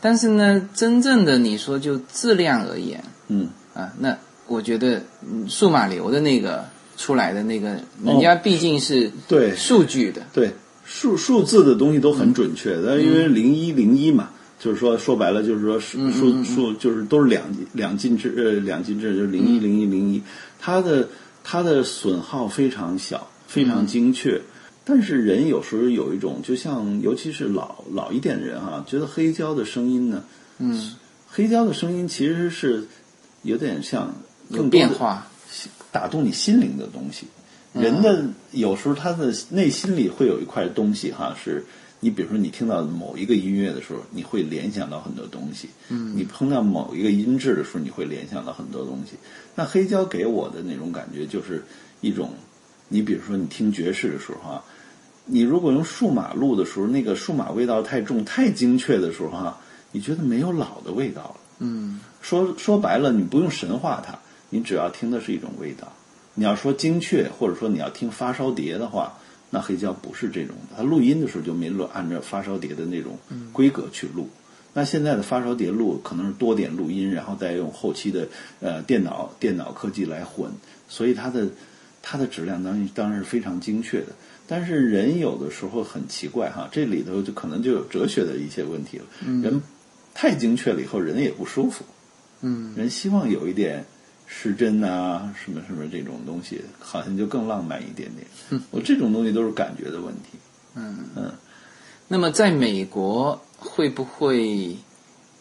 [0.00, 4.18] 但是呢，真正的你说就质量而言嗯，啊，那
[4.48, 6.64] 我觉得嗯数码流的那个
[6.96, 9.54] 出来的那个，人家毕竟是对。
[9.54, 10.50] 数据的，对，
[10.84, 14.30] 数数字的东西都很准确，但因为零一零一嘛，
[14.62, 17.42] 就是说说白了就是说数数数就是都是两
[17.72, 20.22] 两进制呃两进制，就是零一零一零一，
[20.60, 21.08] 它的
[21.42, 24.40] 它的损耗非常小，非常精确。
[24.84, 30.22] 但是人有时候有一种，就像尤其是老老一点的人哈、觉得黑胶的声音呢，
[30.58, 30.94] 嗯，
[31.28, 32.86] 黑胶的声音其实是
[33.42, 34.14] 有点像
[34.52, 35.26] 更变化，
[35.90, 37.26] 打动你心灵的东西。
[37.72, 41.64] 人的有时候他的内心里会有一块东西哈，是
[42.04, 45.68] 你比如说你听到某一个音乐的时候，你会联想到很多东西。
[45.88, 49.12] 嗯，你碰到某一个音质的时候，你会联想到很多东西。
[49.54, 51.62] 那黑胶给我的那种感觉就是
[52.00, 52.30] 一种，
[52.88, 54.64] 你比如说你听爵士的时候哈，
[55.26, 59.60] 你如果用数码录的时候，那个数码味道太重、太精确的时候哈，
[59.92, 61.36] 你觉得没有老的味道了。
[61.60, 64.18] 嗯说说白了，你不用神化它，
[64.50, 65.92] 你只要听的是一种味道。
[66.34, 69.12] 你要说精确，或者说你要听发烧碟的话，
[69.54, 70.76] 那黑胶不是这种的。
[70.78, 73.18] 它录音的时候就没录按照发烧碟的那种
[73.52, 74.28] 规格去录。
[74.72, 78.26] 那现在的发烧碟录可能是多点录音，然后再用后期的
[78.60, 80.50] 呃电脑电脑科技来混，
[80.88, 81.46] 所以它的
[82.00, 84.06] 它的质量当然当然是非常精确的。
[84.48, 89.04] 但是人有的时候很奇怪哈，这里头就可能就有哲学的一些问题了。
[89.42, 89.60] 人
[90.14, 91.84] 太精确了以后，人也不舒服。
[92.40, 93.84] 嗯人希望有一点
[94.34, 98.26] 失真啊，什么什么这种东西，好像就更浪漫一点点。
[98.70, 100.38] 我这种东西都是感觉的问题。
[100.74, 101.30] 嗯嗯，
[102.08, 104.74] 那么在美国会不会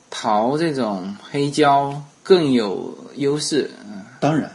[0.09, 3.71] 淘这种黑胶更有优势？
[3.85, 4.51] 嗯当然，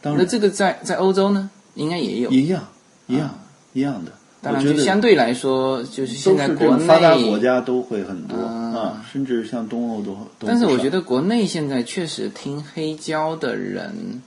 [0.00, 2.30] 当然那这个在在欧洲呢，应该也有。
[2.30, 2.68] 一样
[3.08, 3.38] 一样、
[3.72, 4.12] 一样的。
[4.42, 10.46] 当然，就相对来说，就是现在国内发达国，家都会很多嗯啊，甚至像东欧都都。
[10.46, 14.22] 但是我觉得得国内现在确实听黑胶的人，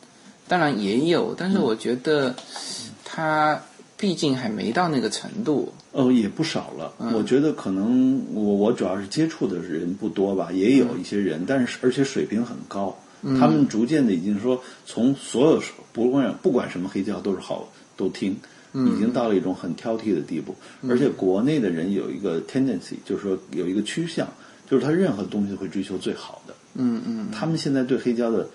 [0.48, 2.36] 当然也有，但是我觉得
[3.04, 3.60] 他
[3.98, 5.74] 毕竟还没到那个程度。
[5.94, 6.92] 哦，也不少了。
[7.00, 12.96] 嗯我觉得可能我我主要是接触的人不多吧，也有一些人，但是而且水平很高。
[13.26, 15.62] 嗯他们逐渐的已经说，从所有
[15.92, 18.38] 不管不管什么黑胶都是好都听，嗯
[18.74, 20.56] 已经到了一种很挑剔的地步。
[20.90, 24.28] 而且国内的人有一个 tendency，就是说有一个趋向，
[24.70, 26.54] 就是他任何东西会追求最好的。
[26.76, 28.48] 嗯嗯他们现在对黑胶的，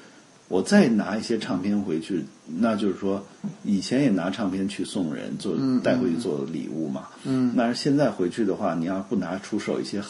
[0.49, 2.25] 我再拿一些唱片回去，
[2.59, 3.25] 那就是说，
[3.65, 7.09] 以前也拿唱片去送人做带回去做礼物嘛。
[7.25, 10.03] 嗯，那现在回去的话，你要不拿出手一些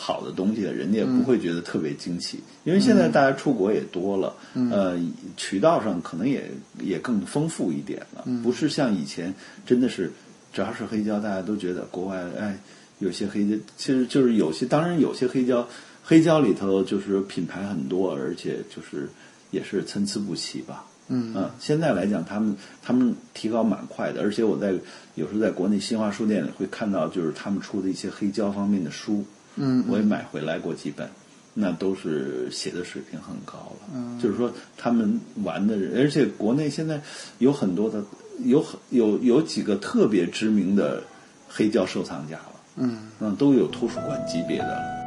[0.00, 4.32] 好好的东西，人家也不会觉得特别惊奇，因为现在大家出国也多了，
[4.70, 4.96] 呃，
[5.36, 6.48] 渠道上可能也
[6.80, 9.34] 也更丰富一点了，不是像以前
[9.66, 10.12] 真的是
[10.52, 12.56] 只要是黑胶，大家都觉得国外哎
[13.00, 15.68] 有些黑胶，其实就是有些，当然有些黑胶，
[16.04, 19.08] 黑胶里头就是品牌很多，而且就是
[19.50, 20.86] 也是参差不齐吧。
[21.08, 21.34] 嗯。
[21.36, 24.72] 嗯，现在来讲，他们他们提高蛮快的，而且我在
[25.16, 29.24] 有时候在国内新华书店里会看到，就是他们出的一些黑胶方面的书，
[29.60, 31.08] 嗯我也买回来过几本，
[31.54, 33.88] 那都是写的水平很高了。
[33.94, 37.00] 嗯就是说他们玩的人，而且国内现在
[37.38, 38.02] 有很多的，
[38.44, 41.02] 有很有有几个特别知名的
[41.48, 44.98] 黑胶收藏家了，嗯嗯，都有图书馆级别的了。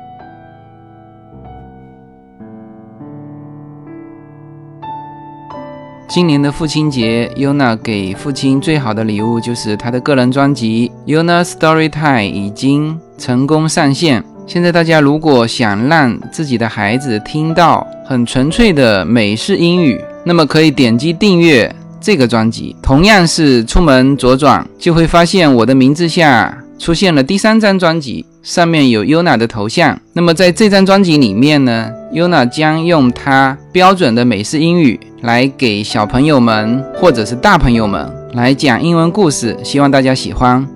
[6.13, 14.21] 今年的父亲节，Yuna 给父亲最好的礼物就是他的个人专辑《Yuna Story Time》已经成功上线。
[14.47, 22.75] 现在大家如果想让自己的孩子听到很纯粹的美式英语，那么可以点击订阅这个专辑。
[22.81, 29.97] 同样是出门左转，就会发现我的名字下出现了第三张专辑，上面有 Yuna 的头像。
[30.11, 40.67] 那么在这张专辑里面呢，Yuna 将用她标准的美式英语来给小朋友们或者是大朋友们来讲英文故事，希望大家喜欢。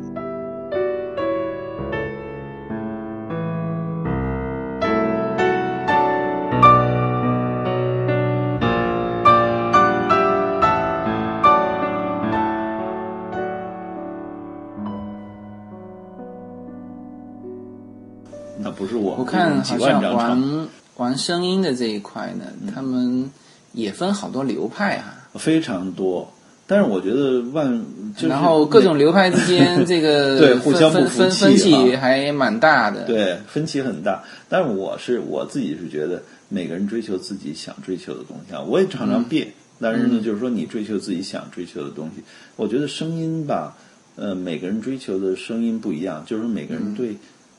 [19.65, 23.29] 几好像万张唱玩玩声音的这一块呢，他们
[23.73, 26.31] 也分好多流派哈、非常多。
[26.67, 27.85] 但是我觉得万
[28.15, 34.23] 就是然后各种流派之间这个 对互相不分分分歧啊还蛮大的。，对分歧很大。
[34.49, 39.47] 但是我是我自己是觉得每个人追求自己想追求的东西啊，我也常常变。
[39.79, 42.23] 但是呢，就是说你追求自己想追求的东西，
[42.55, 43.75] 我觉得声音吧，
[44.15, 47.17] 呃，每个人追求的声音不一样，就是说每个人对，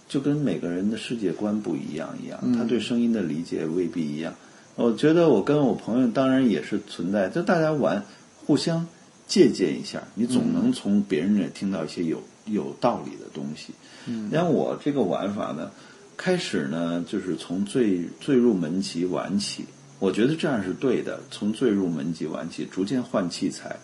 [0.09, 4.33] 就跟每个人的世界观不一样一样，他对声音的理解未必一样。
[4.77, 8.05] 我觉得我跟我朋友当然也是存在，就大家玩，
[8.45, 8.87] 互相
[9.27, 13.73] 借鉴一下，你总能从别人那听到一些有有道理的东西。
[14.07, 15.71] 嗯，像我这个玩法呢，
[16.17, 19.65] 开始呢就是从最最入门级玩起，
[19.99, 23.75] 我觉得这样是对的，从最入门级玩起，逐渐换器材。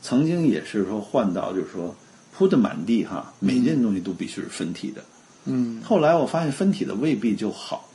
[0.00, 1.94] 曾经也是说换到就是说
[2.32, 5.02] 铺的满地哈，每件东西都必须是分体的。
[5.02, 5.04] 嗯
[5.82, 7.88] 后来我发现分体的未必就好，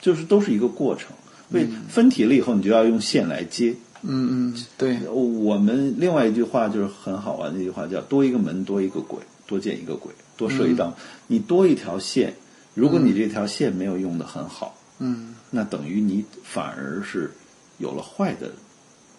[0.00, 1.08] 就是都是一个过程。
[1.50, 3.74] 为分体了以后，你就要用线来接。
[4.02, 10.94] 嗯嗯，对，我们另外一句话就是很好玩的一句话，叫“多一个门，多一个鬼，多建一个鬼，多设一道”
[11.28, 12.34] 你多一条线，
[12.74, 15.34] 如果你这条线没有用的很好，嗯。
[15.50, 17.32] 那等于你反而是
[17.78, 18.50] 有了坏的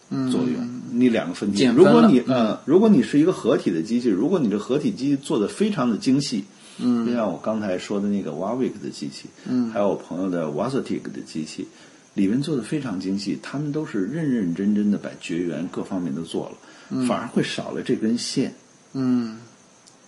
[0.10, 0.30] 嗯。
[0.30, 0.82] 作用。
[0.92, 2.36] 你两个分体，分如果你嗯。
[2.36, 6.44] 呃，如果你是一个合体的机器，如果你的合体机器做的非常的精细，
[6.78, 7.06] 嗯。
[7.06, 9.72] 就像我刚才说的那个 Warwick 的机器，嗯。
[9.72, 11.68] 还有我朋友的 Wasatic 的机器，
[12.14, 18.54] 里面做的非常精细，他们都是认认真真的把绝缘各方面都做了，反而会少了这根线，
[18.94, 19.40] 嗯。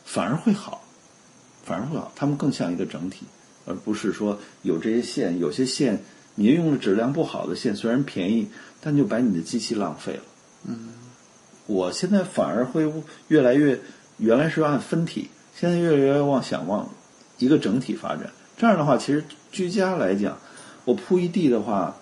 [0.06, 0.84] 反而会好，
[1.64, 3.28] 反而会好，他们更像一个整体，
[3.68, 6.02] 而不是说有这些线，有些线
[6.34, 8.48] 你用了质量不好的线，虽然便宜，
[8.82, 10.24] 但就把你的机器浪费了。
[10.66, 10.90] 嗯，
[11.68, 12.92] 我现在反而会
[13.28, 13.80] 越来越，
[14.18, 16.88] 原来是按分体，现在越来越往想往
[17.38, 18.30] 一个整体发展。
[18.58, 20.38] 这样的话，其实居家来讲，
[20.86, 21.94] 我铺一地的话，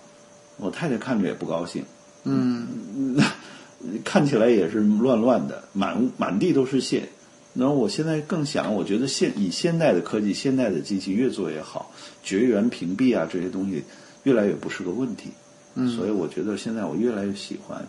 [0.57, 1.83] 我太太看着也不高兴。
[2.25, 3.17] 嗯
[4.03, 7.07] 看起来也是乱乱的，满满地都是线。
[7.55, 11.91] 然后我现在更想，我觉得现以现代的科技、现代的机器越做越好，
[12.21, 13.83] 绝缘屏蔽啊这些东西
[14.23, 15.31] 越来越不是个问题。
[15.75, 17.83] 嗯所以我觉得现在我越来越喜欢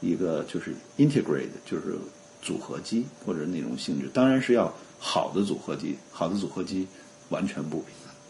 [0.00, 1.96] 一个就是 integrate，就是
[2.42, 4.72] 组合机或者那种性质，当然是要
[5.06, 6.86] 好的组合机，好的组合机
[7.28, 7.86] 完全不平。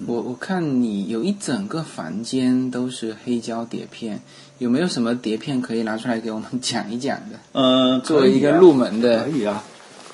[0.09, 4.21] 我我看你有一整个房间都是黑胶碟片，
[4.59, 7.39] 有没有什么碟片可以拿出来给我们讲一讲的？
[7.53, 9.63] 呃，作为一个入门的可以啊，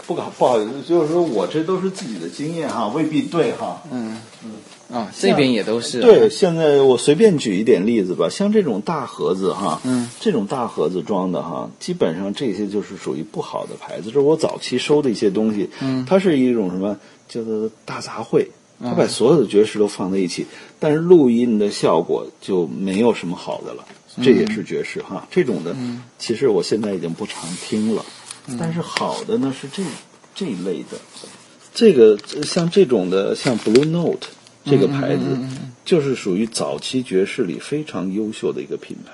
[0.06, 3.82] 不搞不好意思，就是说我这都是自己的经验哈，未必对哈。
[3.90, 4.52] 嗯嗯，
[4.92, 6.02] 哦，这边也都是啊。
[6.02, 16.04] 对，，现在我随便举一点例子吧，像这种大盒子哈，嗯，这种大盒子装的哈，基本上这些就是属于不好的牌子，这是我早期收的一些东西，嗯。
[16.08, 18.48] 它是一种什么叫做大杂烩，
[18.80, 20.46] 它把所有的爵士都放在一起，
[20.78, 23.84] 但是录音的效果就没有什么好的了，
[24.22, 25.76] 这也是爵士哈，这种的，
[26.18, 28.04] 其实我现在已经不常听了，
[28.58, 29.84] 但是好的呢是这
[30.34, 30.98] 这一类的，
[31.72, 34.26] 这个呃像这种的，像 Blue Note
[34.64, 35.38] 这个牌子，
[35.84, 39.12] 就是属于早期爵士里非常优秀的一个品牌。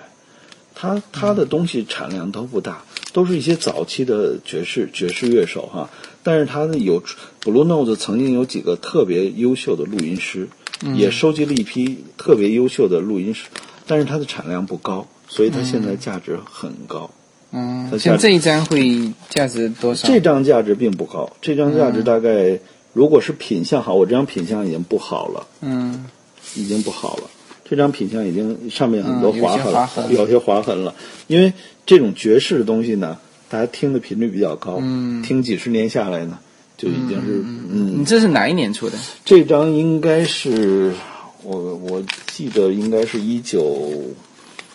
[0.75, 2.85] 它它的东西产量都不大，
[3.15, 5.89] 都是一些早期的爵士爵士乐手哈。
[6.23, 7.03] 但是它呢有
[7.43, 10.49] Blue Note 曾经有几个特别优秀的录音师，
[10.95, 13.45] 也收集了一批特别优秀的录音师，
[13.87, 17.11] 但是它的产量不高，所以它现在价值很高。
[17.53, 20.07] 嗯，像这一张会价值多少？
[20.09, 22.59] 这张价值并不高，这张价值大概、
[22.97, 26.07] 如果是品相好，我这张品相已经不好了，嗯
[26.55, 27.25] 已经不好了。
[27.63, 30.95] 这张品相已经上面很多划痕有些划痕了。
[31.27, 31.53] 因为
[31.85, 33.19] 这种爵士的东西呢，
[33.51, 36.39] 大家听的频率比较高，嗯听几十年下来呢，
[36.79, 38.97] 就已经是嗯你这是哪一年出的？
[39.27, 40.95] 这张应该是
[41.43, 43.93] 我我记得应该是一九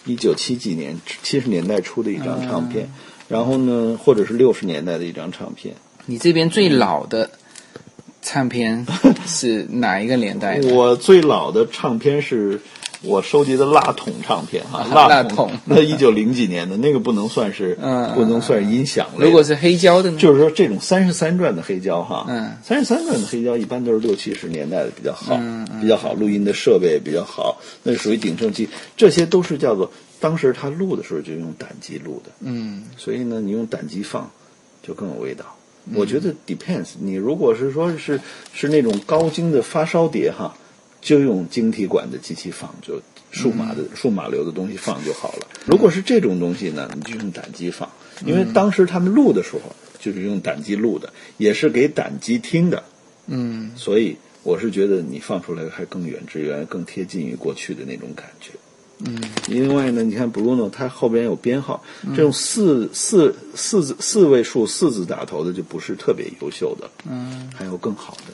[0.05, 2.93] 一九七几年七十年代出的一张唱片，嗯
[3.29, 5.73] 然后呢，或者是六十年代的一张唱片。
[6.05, 7.31] 你这边最老的
[8.31, 8.87] 唱片
[9.27, 10.73] 是哪一个年代的？
[10.73, 12.61] 我最老的唱片是
[13.01, 19.25] 我收集的蜡筒唱片啊，啊蜡筒筒那一九零几年的那个不能算是，嗯不能算是音响类。
[19.25, 20.17] 如果是黑胶的呢？
[20.17, 25.37] 就是说这种三十三转的黑胶哈，嗯三十三转的黑胶一般都是六七十年代的比较好，
[25.81, 34.31] 比较好，录音的设备也比较好，那属于鼎盛期，这些都是叫做当时他录的时候就用胆机录的，嗯所以呢，你用胆机放，
[34.81, 35.43] 就更有味道。
[35.93, 38.19] 我觉得 depends，你如果是说是
[38.53, 40.55] 是那种高精的发烧碟哈，
[41.01, 43.01] 就用晶体管的机器放，就
[43.31, 45.47] 数码的、数码流的东西放就好了。
[45.65, 47.89] 如果是这种东西呢，你就用胆机放，
[48.25, 49.61] 因为当时他们录的时候
[49.99, 52.83] 就是用胆机录的，也是给胆机听的，
[53.27, 58.51] 嗯所以我是觉得你放出来还更远之源，更贴近于过去的那种感觉。
[59.05, 59.21] 嗯。
[59.47, 61.83] 另外呢，你看 Bruno 它后边有编号，
[62.15, 67.49] 这种四四四字四位数四字打头的就不是特别优秀的，嗯。
[67.55, 68.33] 还有更好的，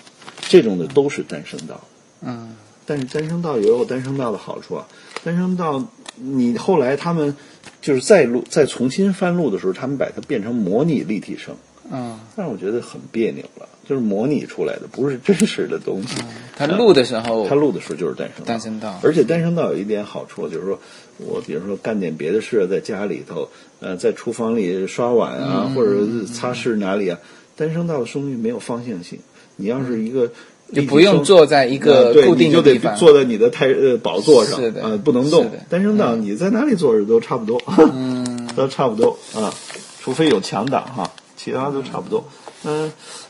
[0.49, 1.81] 这种的都是单声道。
[2.21, 2.55] 嗯。
[2.85, 4.87] 但是单声道也有单声道的好处啊，
[5.21, 7.35] 单声道你后来他们
[7.81, 11.57] 就是再录再重新翻录的时候，他们把它变成模拟立体声，
[11.91, 16.15] 嗯，但是我觉得很别扭了，就是模拟出来的，不是真实的东西。
[16.57, 20.79] 他录的时候，他录的时候就是单声道，单声道而且单声道有一点好处，就是说
[21.17, 23.47] 我比如说干点别的事，在家里头，
[23.79, 27.19] 呃，在厨房里刷碗啊，嗯或者是擦拭哪里啊，
[27.55, 29.19] 单声道的声音没有方向性。
[29.55, 30.31] 你要是一个
[30.73, 35.49] 就不用坐在一个固定你就得的地方，坐在你的太呃宝座上，是的呃，不能动。
[35.69, 37.61] 单声道你在哪里坐着都差不多，
[37.93, 39.53] 嗯 都差不多啊，
[40.01, 42.23] 除非有强档哈，其他都差不多。
[42.27, 42.33] 嗯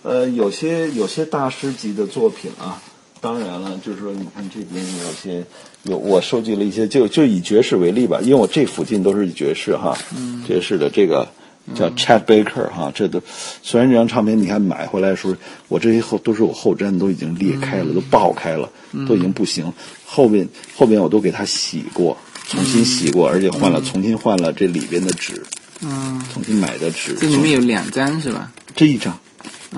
[0.03, 2.81] 呃，有些有些大师级的作品啊，
[3.21, 5.45] 当然了，就是说，你看这边有些
[5.83, 9.97] 有我收集了一些，就就以爵士为例吧，因为我这附近都是爵士哈，
[10.45, 11.27] 爵士的这个。
[11.75, 13.21] 叫 Chad Baker 哈，这都
[13.61, 15.35] 虽然这张唱片你看买回来的时候，
[15.67, 18.71] 我这些后都是我后粘都已经裂开了，都爆开了，
[19.05, 19.73] 都已经不行。
[20.05, 20.47] 后面
[20.77, 22.17] 后面我都给它洗过，
[22.47, 25.43] 重新洗过，而且换了重新换了这里边的纸，
[25.81, 27.15] 嗯，重新买的纸。
[27.19, 28.51] 这里面有两张是吧？
[28.75, 29.17] 这一张，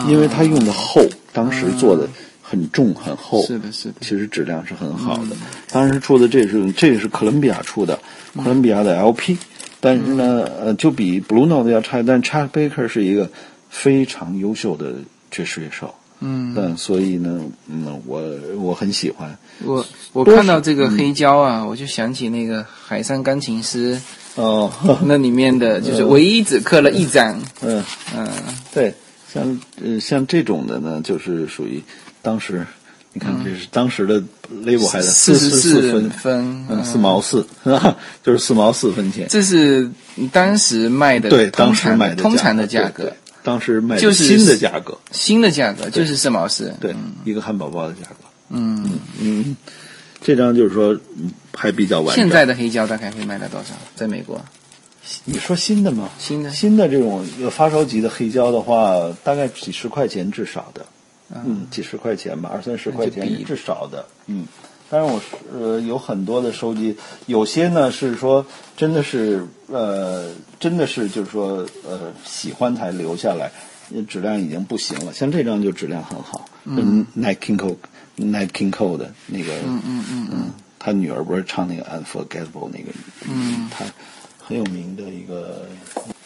[0.08, 1.02] 因为它用的厚，
[1.34, 2.08] 当时做的
[2.42, 5.36] 很重很厚，是的，是的，其实质量是很好的。
[5.72, 8.00] 当时出的这是这个是哥伦比亚出的，
[8.36, 9.38] 哥伦比亚的 LP，
[9.80, 13.30] 但是呢，呃，就比 Blue Note 要差，但 Chad Baker 是一个
[13.70, 14.96] 非常优秀的
[15.32, 15.94] 爵士乐手。
[16.22, 18.22] 嗯，但所以呢，嗯，我
[18.58, 19.38] 我很喜欢。
[19.64, 23.98] 我我看到这个黑胶啊，我就想起那个海上钢琴师
[24.40, 24.72] 哦，
[25.04, 27.84] 那里面的，就是唯一只刻了一张，嗯，
[28.16, 28.28] 嗯。
[28.74, 28.94] 对，
[29.32, 31.84] 像呃像这种的呢，就是属于
[32.22, 32.66] 当时，
[33.14, 34.22] 你看这是当时的
[34.64, 37.98] label 还是四十四四分，分，嗯，四毛四，是吧？
[38.24, 39.28] 就是四毛四分钱。
[39.30, 39.90] 这是
[40.32, 43.12] 当时卖的对，当时常买的通常的价价格，
[43.44, 48.16] 当时卖的就是新的价格，新的价格就是四毛四，对，一个汉堡包的价格。
[48.52, 49.56] 嗯，嗯，
[50.22, 52.16] 这张就是说嗯还比较完整。
[52.16, 53.74] 现在的黑胶大概会卖到多少？
[53.96, 54.40] 在美国，
[55.26, 56.10] 你说新的吗？
[56.20, 60.86] 新的新的这种呃发烧级的黑胶的话，大概几十块钱至少的，
[61.34, 64.46] 嗯，几十块钱吧，二三十块钱至少的，嗯。
[64.92, 66.98] 当然我是呃有很多的收集，
[67.28, 68.44] 有些呢是说
[68.76, 73.52] 真的是呃真的是就是说呃喜欢才留下来，
[74.08, 75.14] 质量已经不行了。
[75.14, 77.76] 像这张就质量很好，嗯 Cole
[78.20, 82.92] Nat King Cole 的那个，嗯嗯嗯嗯，他女儿不是唱那个 Unforgettable 那个，
[83.28, 83.86] 嗯，他
[84.38, 85.68] 很有名的一个，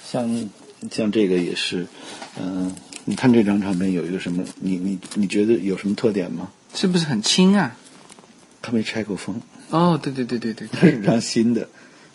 [0.06, 0.50] 像
[0.92, 1.86] 像这个也是，
[2.40, 2.74] 嗯、
[3.06, 4.44] 你看这张唱片有一个什么？
[4.60, 6.50] 你你你觉得有什么特点吗？
[6.74, 7.76] 是不是很轻啊？
[8.62, 11.68] 他没拆过封，哦，对对对对对，它是张新的，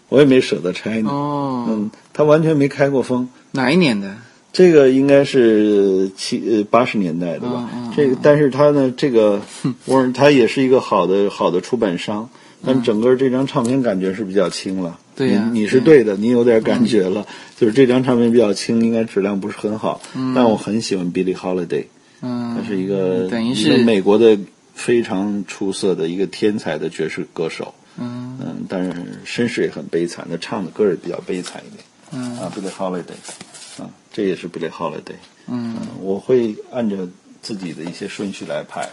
[0.09, 1.11] 我也没舍得拆呢。
[1.11, 3.29] 哦，嗯，他完全没开过封。
[3.53, 4.17] 哪一年的？
[4.53, 7.69] 这个应该是七呃八十年代的吧？
[7.75, 9.41] 嗯嗯这个，但是他呢，这个
[9.87, 12.29] 沃尔他也是一个好的好的出版商，
[12.65, 14.99] 但整个这张唱片感觉是比较轻了。
[15.17, 17.27] 你你是对的，你有点感觉了，
[17.57, 20.01] 就是这张唱片比较轻，应该质量不是很好。
[20.35, 21.85] 但我很喜欢 Billie Holiday，
[22.23, 24.39] 嗯，他是一个等于是美国的
[24.75, 27.75] 非常出色的一个天才的爵士歌手。
[28.01, 28.93] 嗯嗯，但是
[29.25, 31.85] 身世也很悲惨，他唱的歌也比较悲惨一点。
[32.13, 35.17] 嗯啊，Billie Holiday，啊，这也是 Billie Holiday。
[35.47, 36.97] 嗯我会按照
[37.41, 38.89] 自己的一些顺序来排，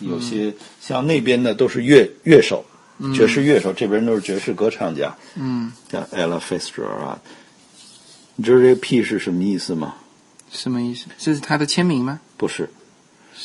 [0.00, 2.64] 有些像那边的都是乐乐手，
[3.14, 7.18] 爵士乐手，这边都是爵士歌唱家，嗯，像 Ella Fitzgerald。
[8.36, 9.96] 你知道这个 P 是什么意思吗？
[10.50, 11.06] 什么意思？
[11.18, 12.20] 这是他的签名吗？
[12.36, 12.70] 不是，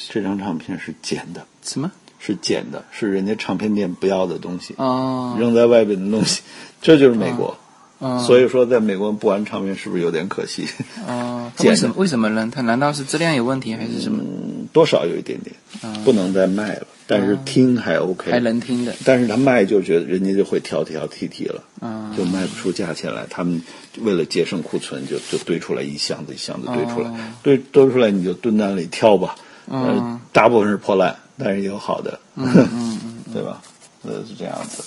[0.10, 1.92] 这张唱片是捡的，什么？
[2.20, 6.42] 是捡的，是人家唱片店不要的东西，哦，扔在外边的东西，
[6.82, 7.58] 这就是美国。
[8.04, 10.68] 哦，所以说，在美国不玩唱片是不是有点可惜？
[11.08, 12.50] 哦， 为什么为什么呢？
[12.54, 14.22] 他难道是质量有问题还是什么？
[14.22, 15.56] 嗯，多少有一点点，
[16.04, 18.94] 不能再卖了，但是听还 OK，还能听的？
[19.06, 23.26] 但是他卖就觉得人家就会挑挑剔剔了，啊就卖不出价钱来。
[23.30, 23.62] 他们
[24.02, 29.36] 为了节省库存，就就堆出来一箱子一箱子堆出来，哦堆堆出来你就蹲那里挑吧。
[29.70, 33.00] 嗯呃，大部分是破烂，但是也有好的，嗯嗯
[33.34, 33.62] 对吧？
[34.06, 34.84] 呃，是这样子。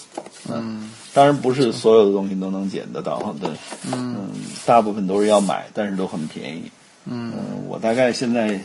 [0.52, 3.50] 嗯当然不是所有的东西都能捡得到的，
[3.90, 4.28] 嗯，
[4.66, 6.70] 大部分都是要买，但是都很便宜。
[7.06, 7.32] 嗯、
[7.68, 8.60] 我大概现在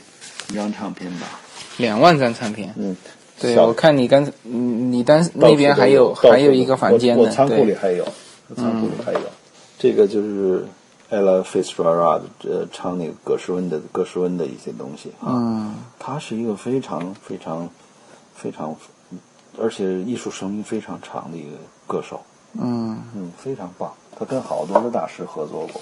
[0.50, 1.40] 一张唱片吧，
[1.78, 2.74] 两万张唱片。
[2.76, 2.98] 嗯，
[3.40, 8.06] 对，我看你刚才，嗯你当那边还有还有一个房间呢，我我仓库里，还有，
[8.50, 9.22] 我仓库里还有。
[9.80, 10.66] 这个就是
[11.10, 15.32] Ella Fitzgerald 呃唱那个葛诗温的葛诗温的一些东西啊。
[15.32, 17.70] 嗯他是一个非常非常
[18.36, 18.76] 非常，
[19.58, 21.56] 而且艺术生命非常长的一个
[21.88, 22.20] 歌手。
[22.54, 23.92] 嗯嗯，非常棒。
[24.18, 25.82] 他跟好多的大师合作过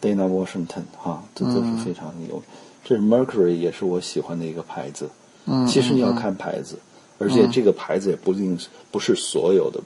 [0.00, 2.42] ，Dana Washington 哈，这都是非常有。
[2.84, 5.08] 这是 Mercury 也是我喜欢的一个牌子。
[5.46, 6.78] 嗯，其实你要看牌子，
[7.18, 9.80] 而且这个牌子也不一定是不是所有的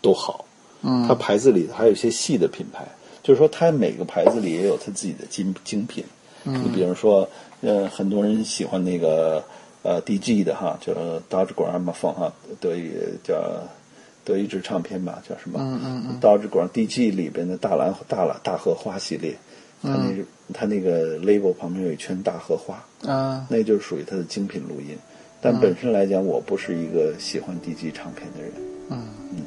[0.00, 0.44] 都好。
[0.82, 2.86] 嗯它牌子里还有一些细的品牌，
[3.22, 6.04] 就是说它每个牌子里也有它自己的精精品。
[6.44, 7.28] 嗯你比如说，
[7.60, 9.42] 呃，很多人喜欢那个
[9.82, 10.92] 呃 DG 的哈，叫
[11.28, 12.94] Dodge Gramophone 哈，德语
[13.24, 13.34] 叫
[14.26, 15.58] 德意志唱片吧，叫什么？
[15.62, 19.34] 嗯嗯嗯 Dodge Gram DG 里边的大蓝大蓝大荷花系列，
[19.82, 22.84] 他那嗯它那个 label 旁边有一圈大荷花。
[23.10, 24.96] 啊那就是属于他的精品录音。
[25.40, 28.50] 但本身来讲，我不是一个喜欢 DG 唱片的人。
[28.90, 28.98] 嗯
[29.32, 29.38] 嗯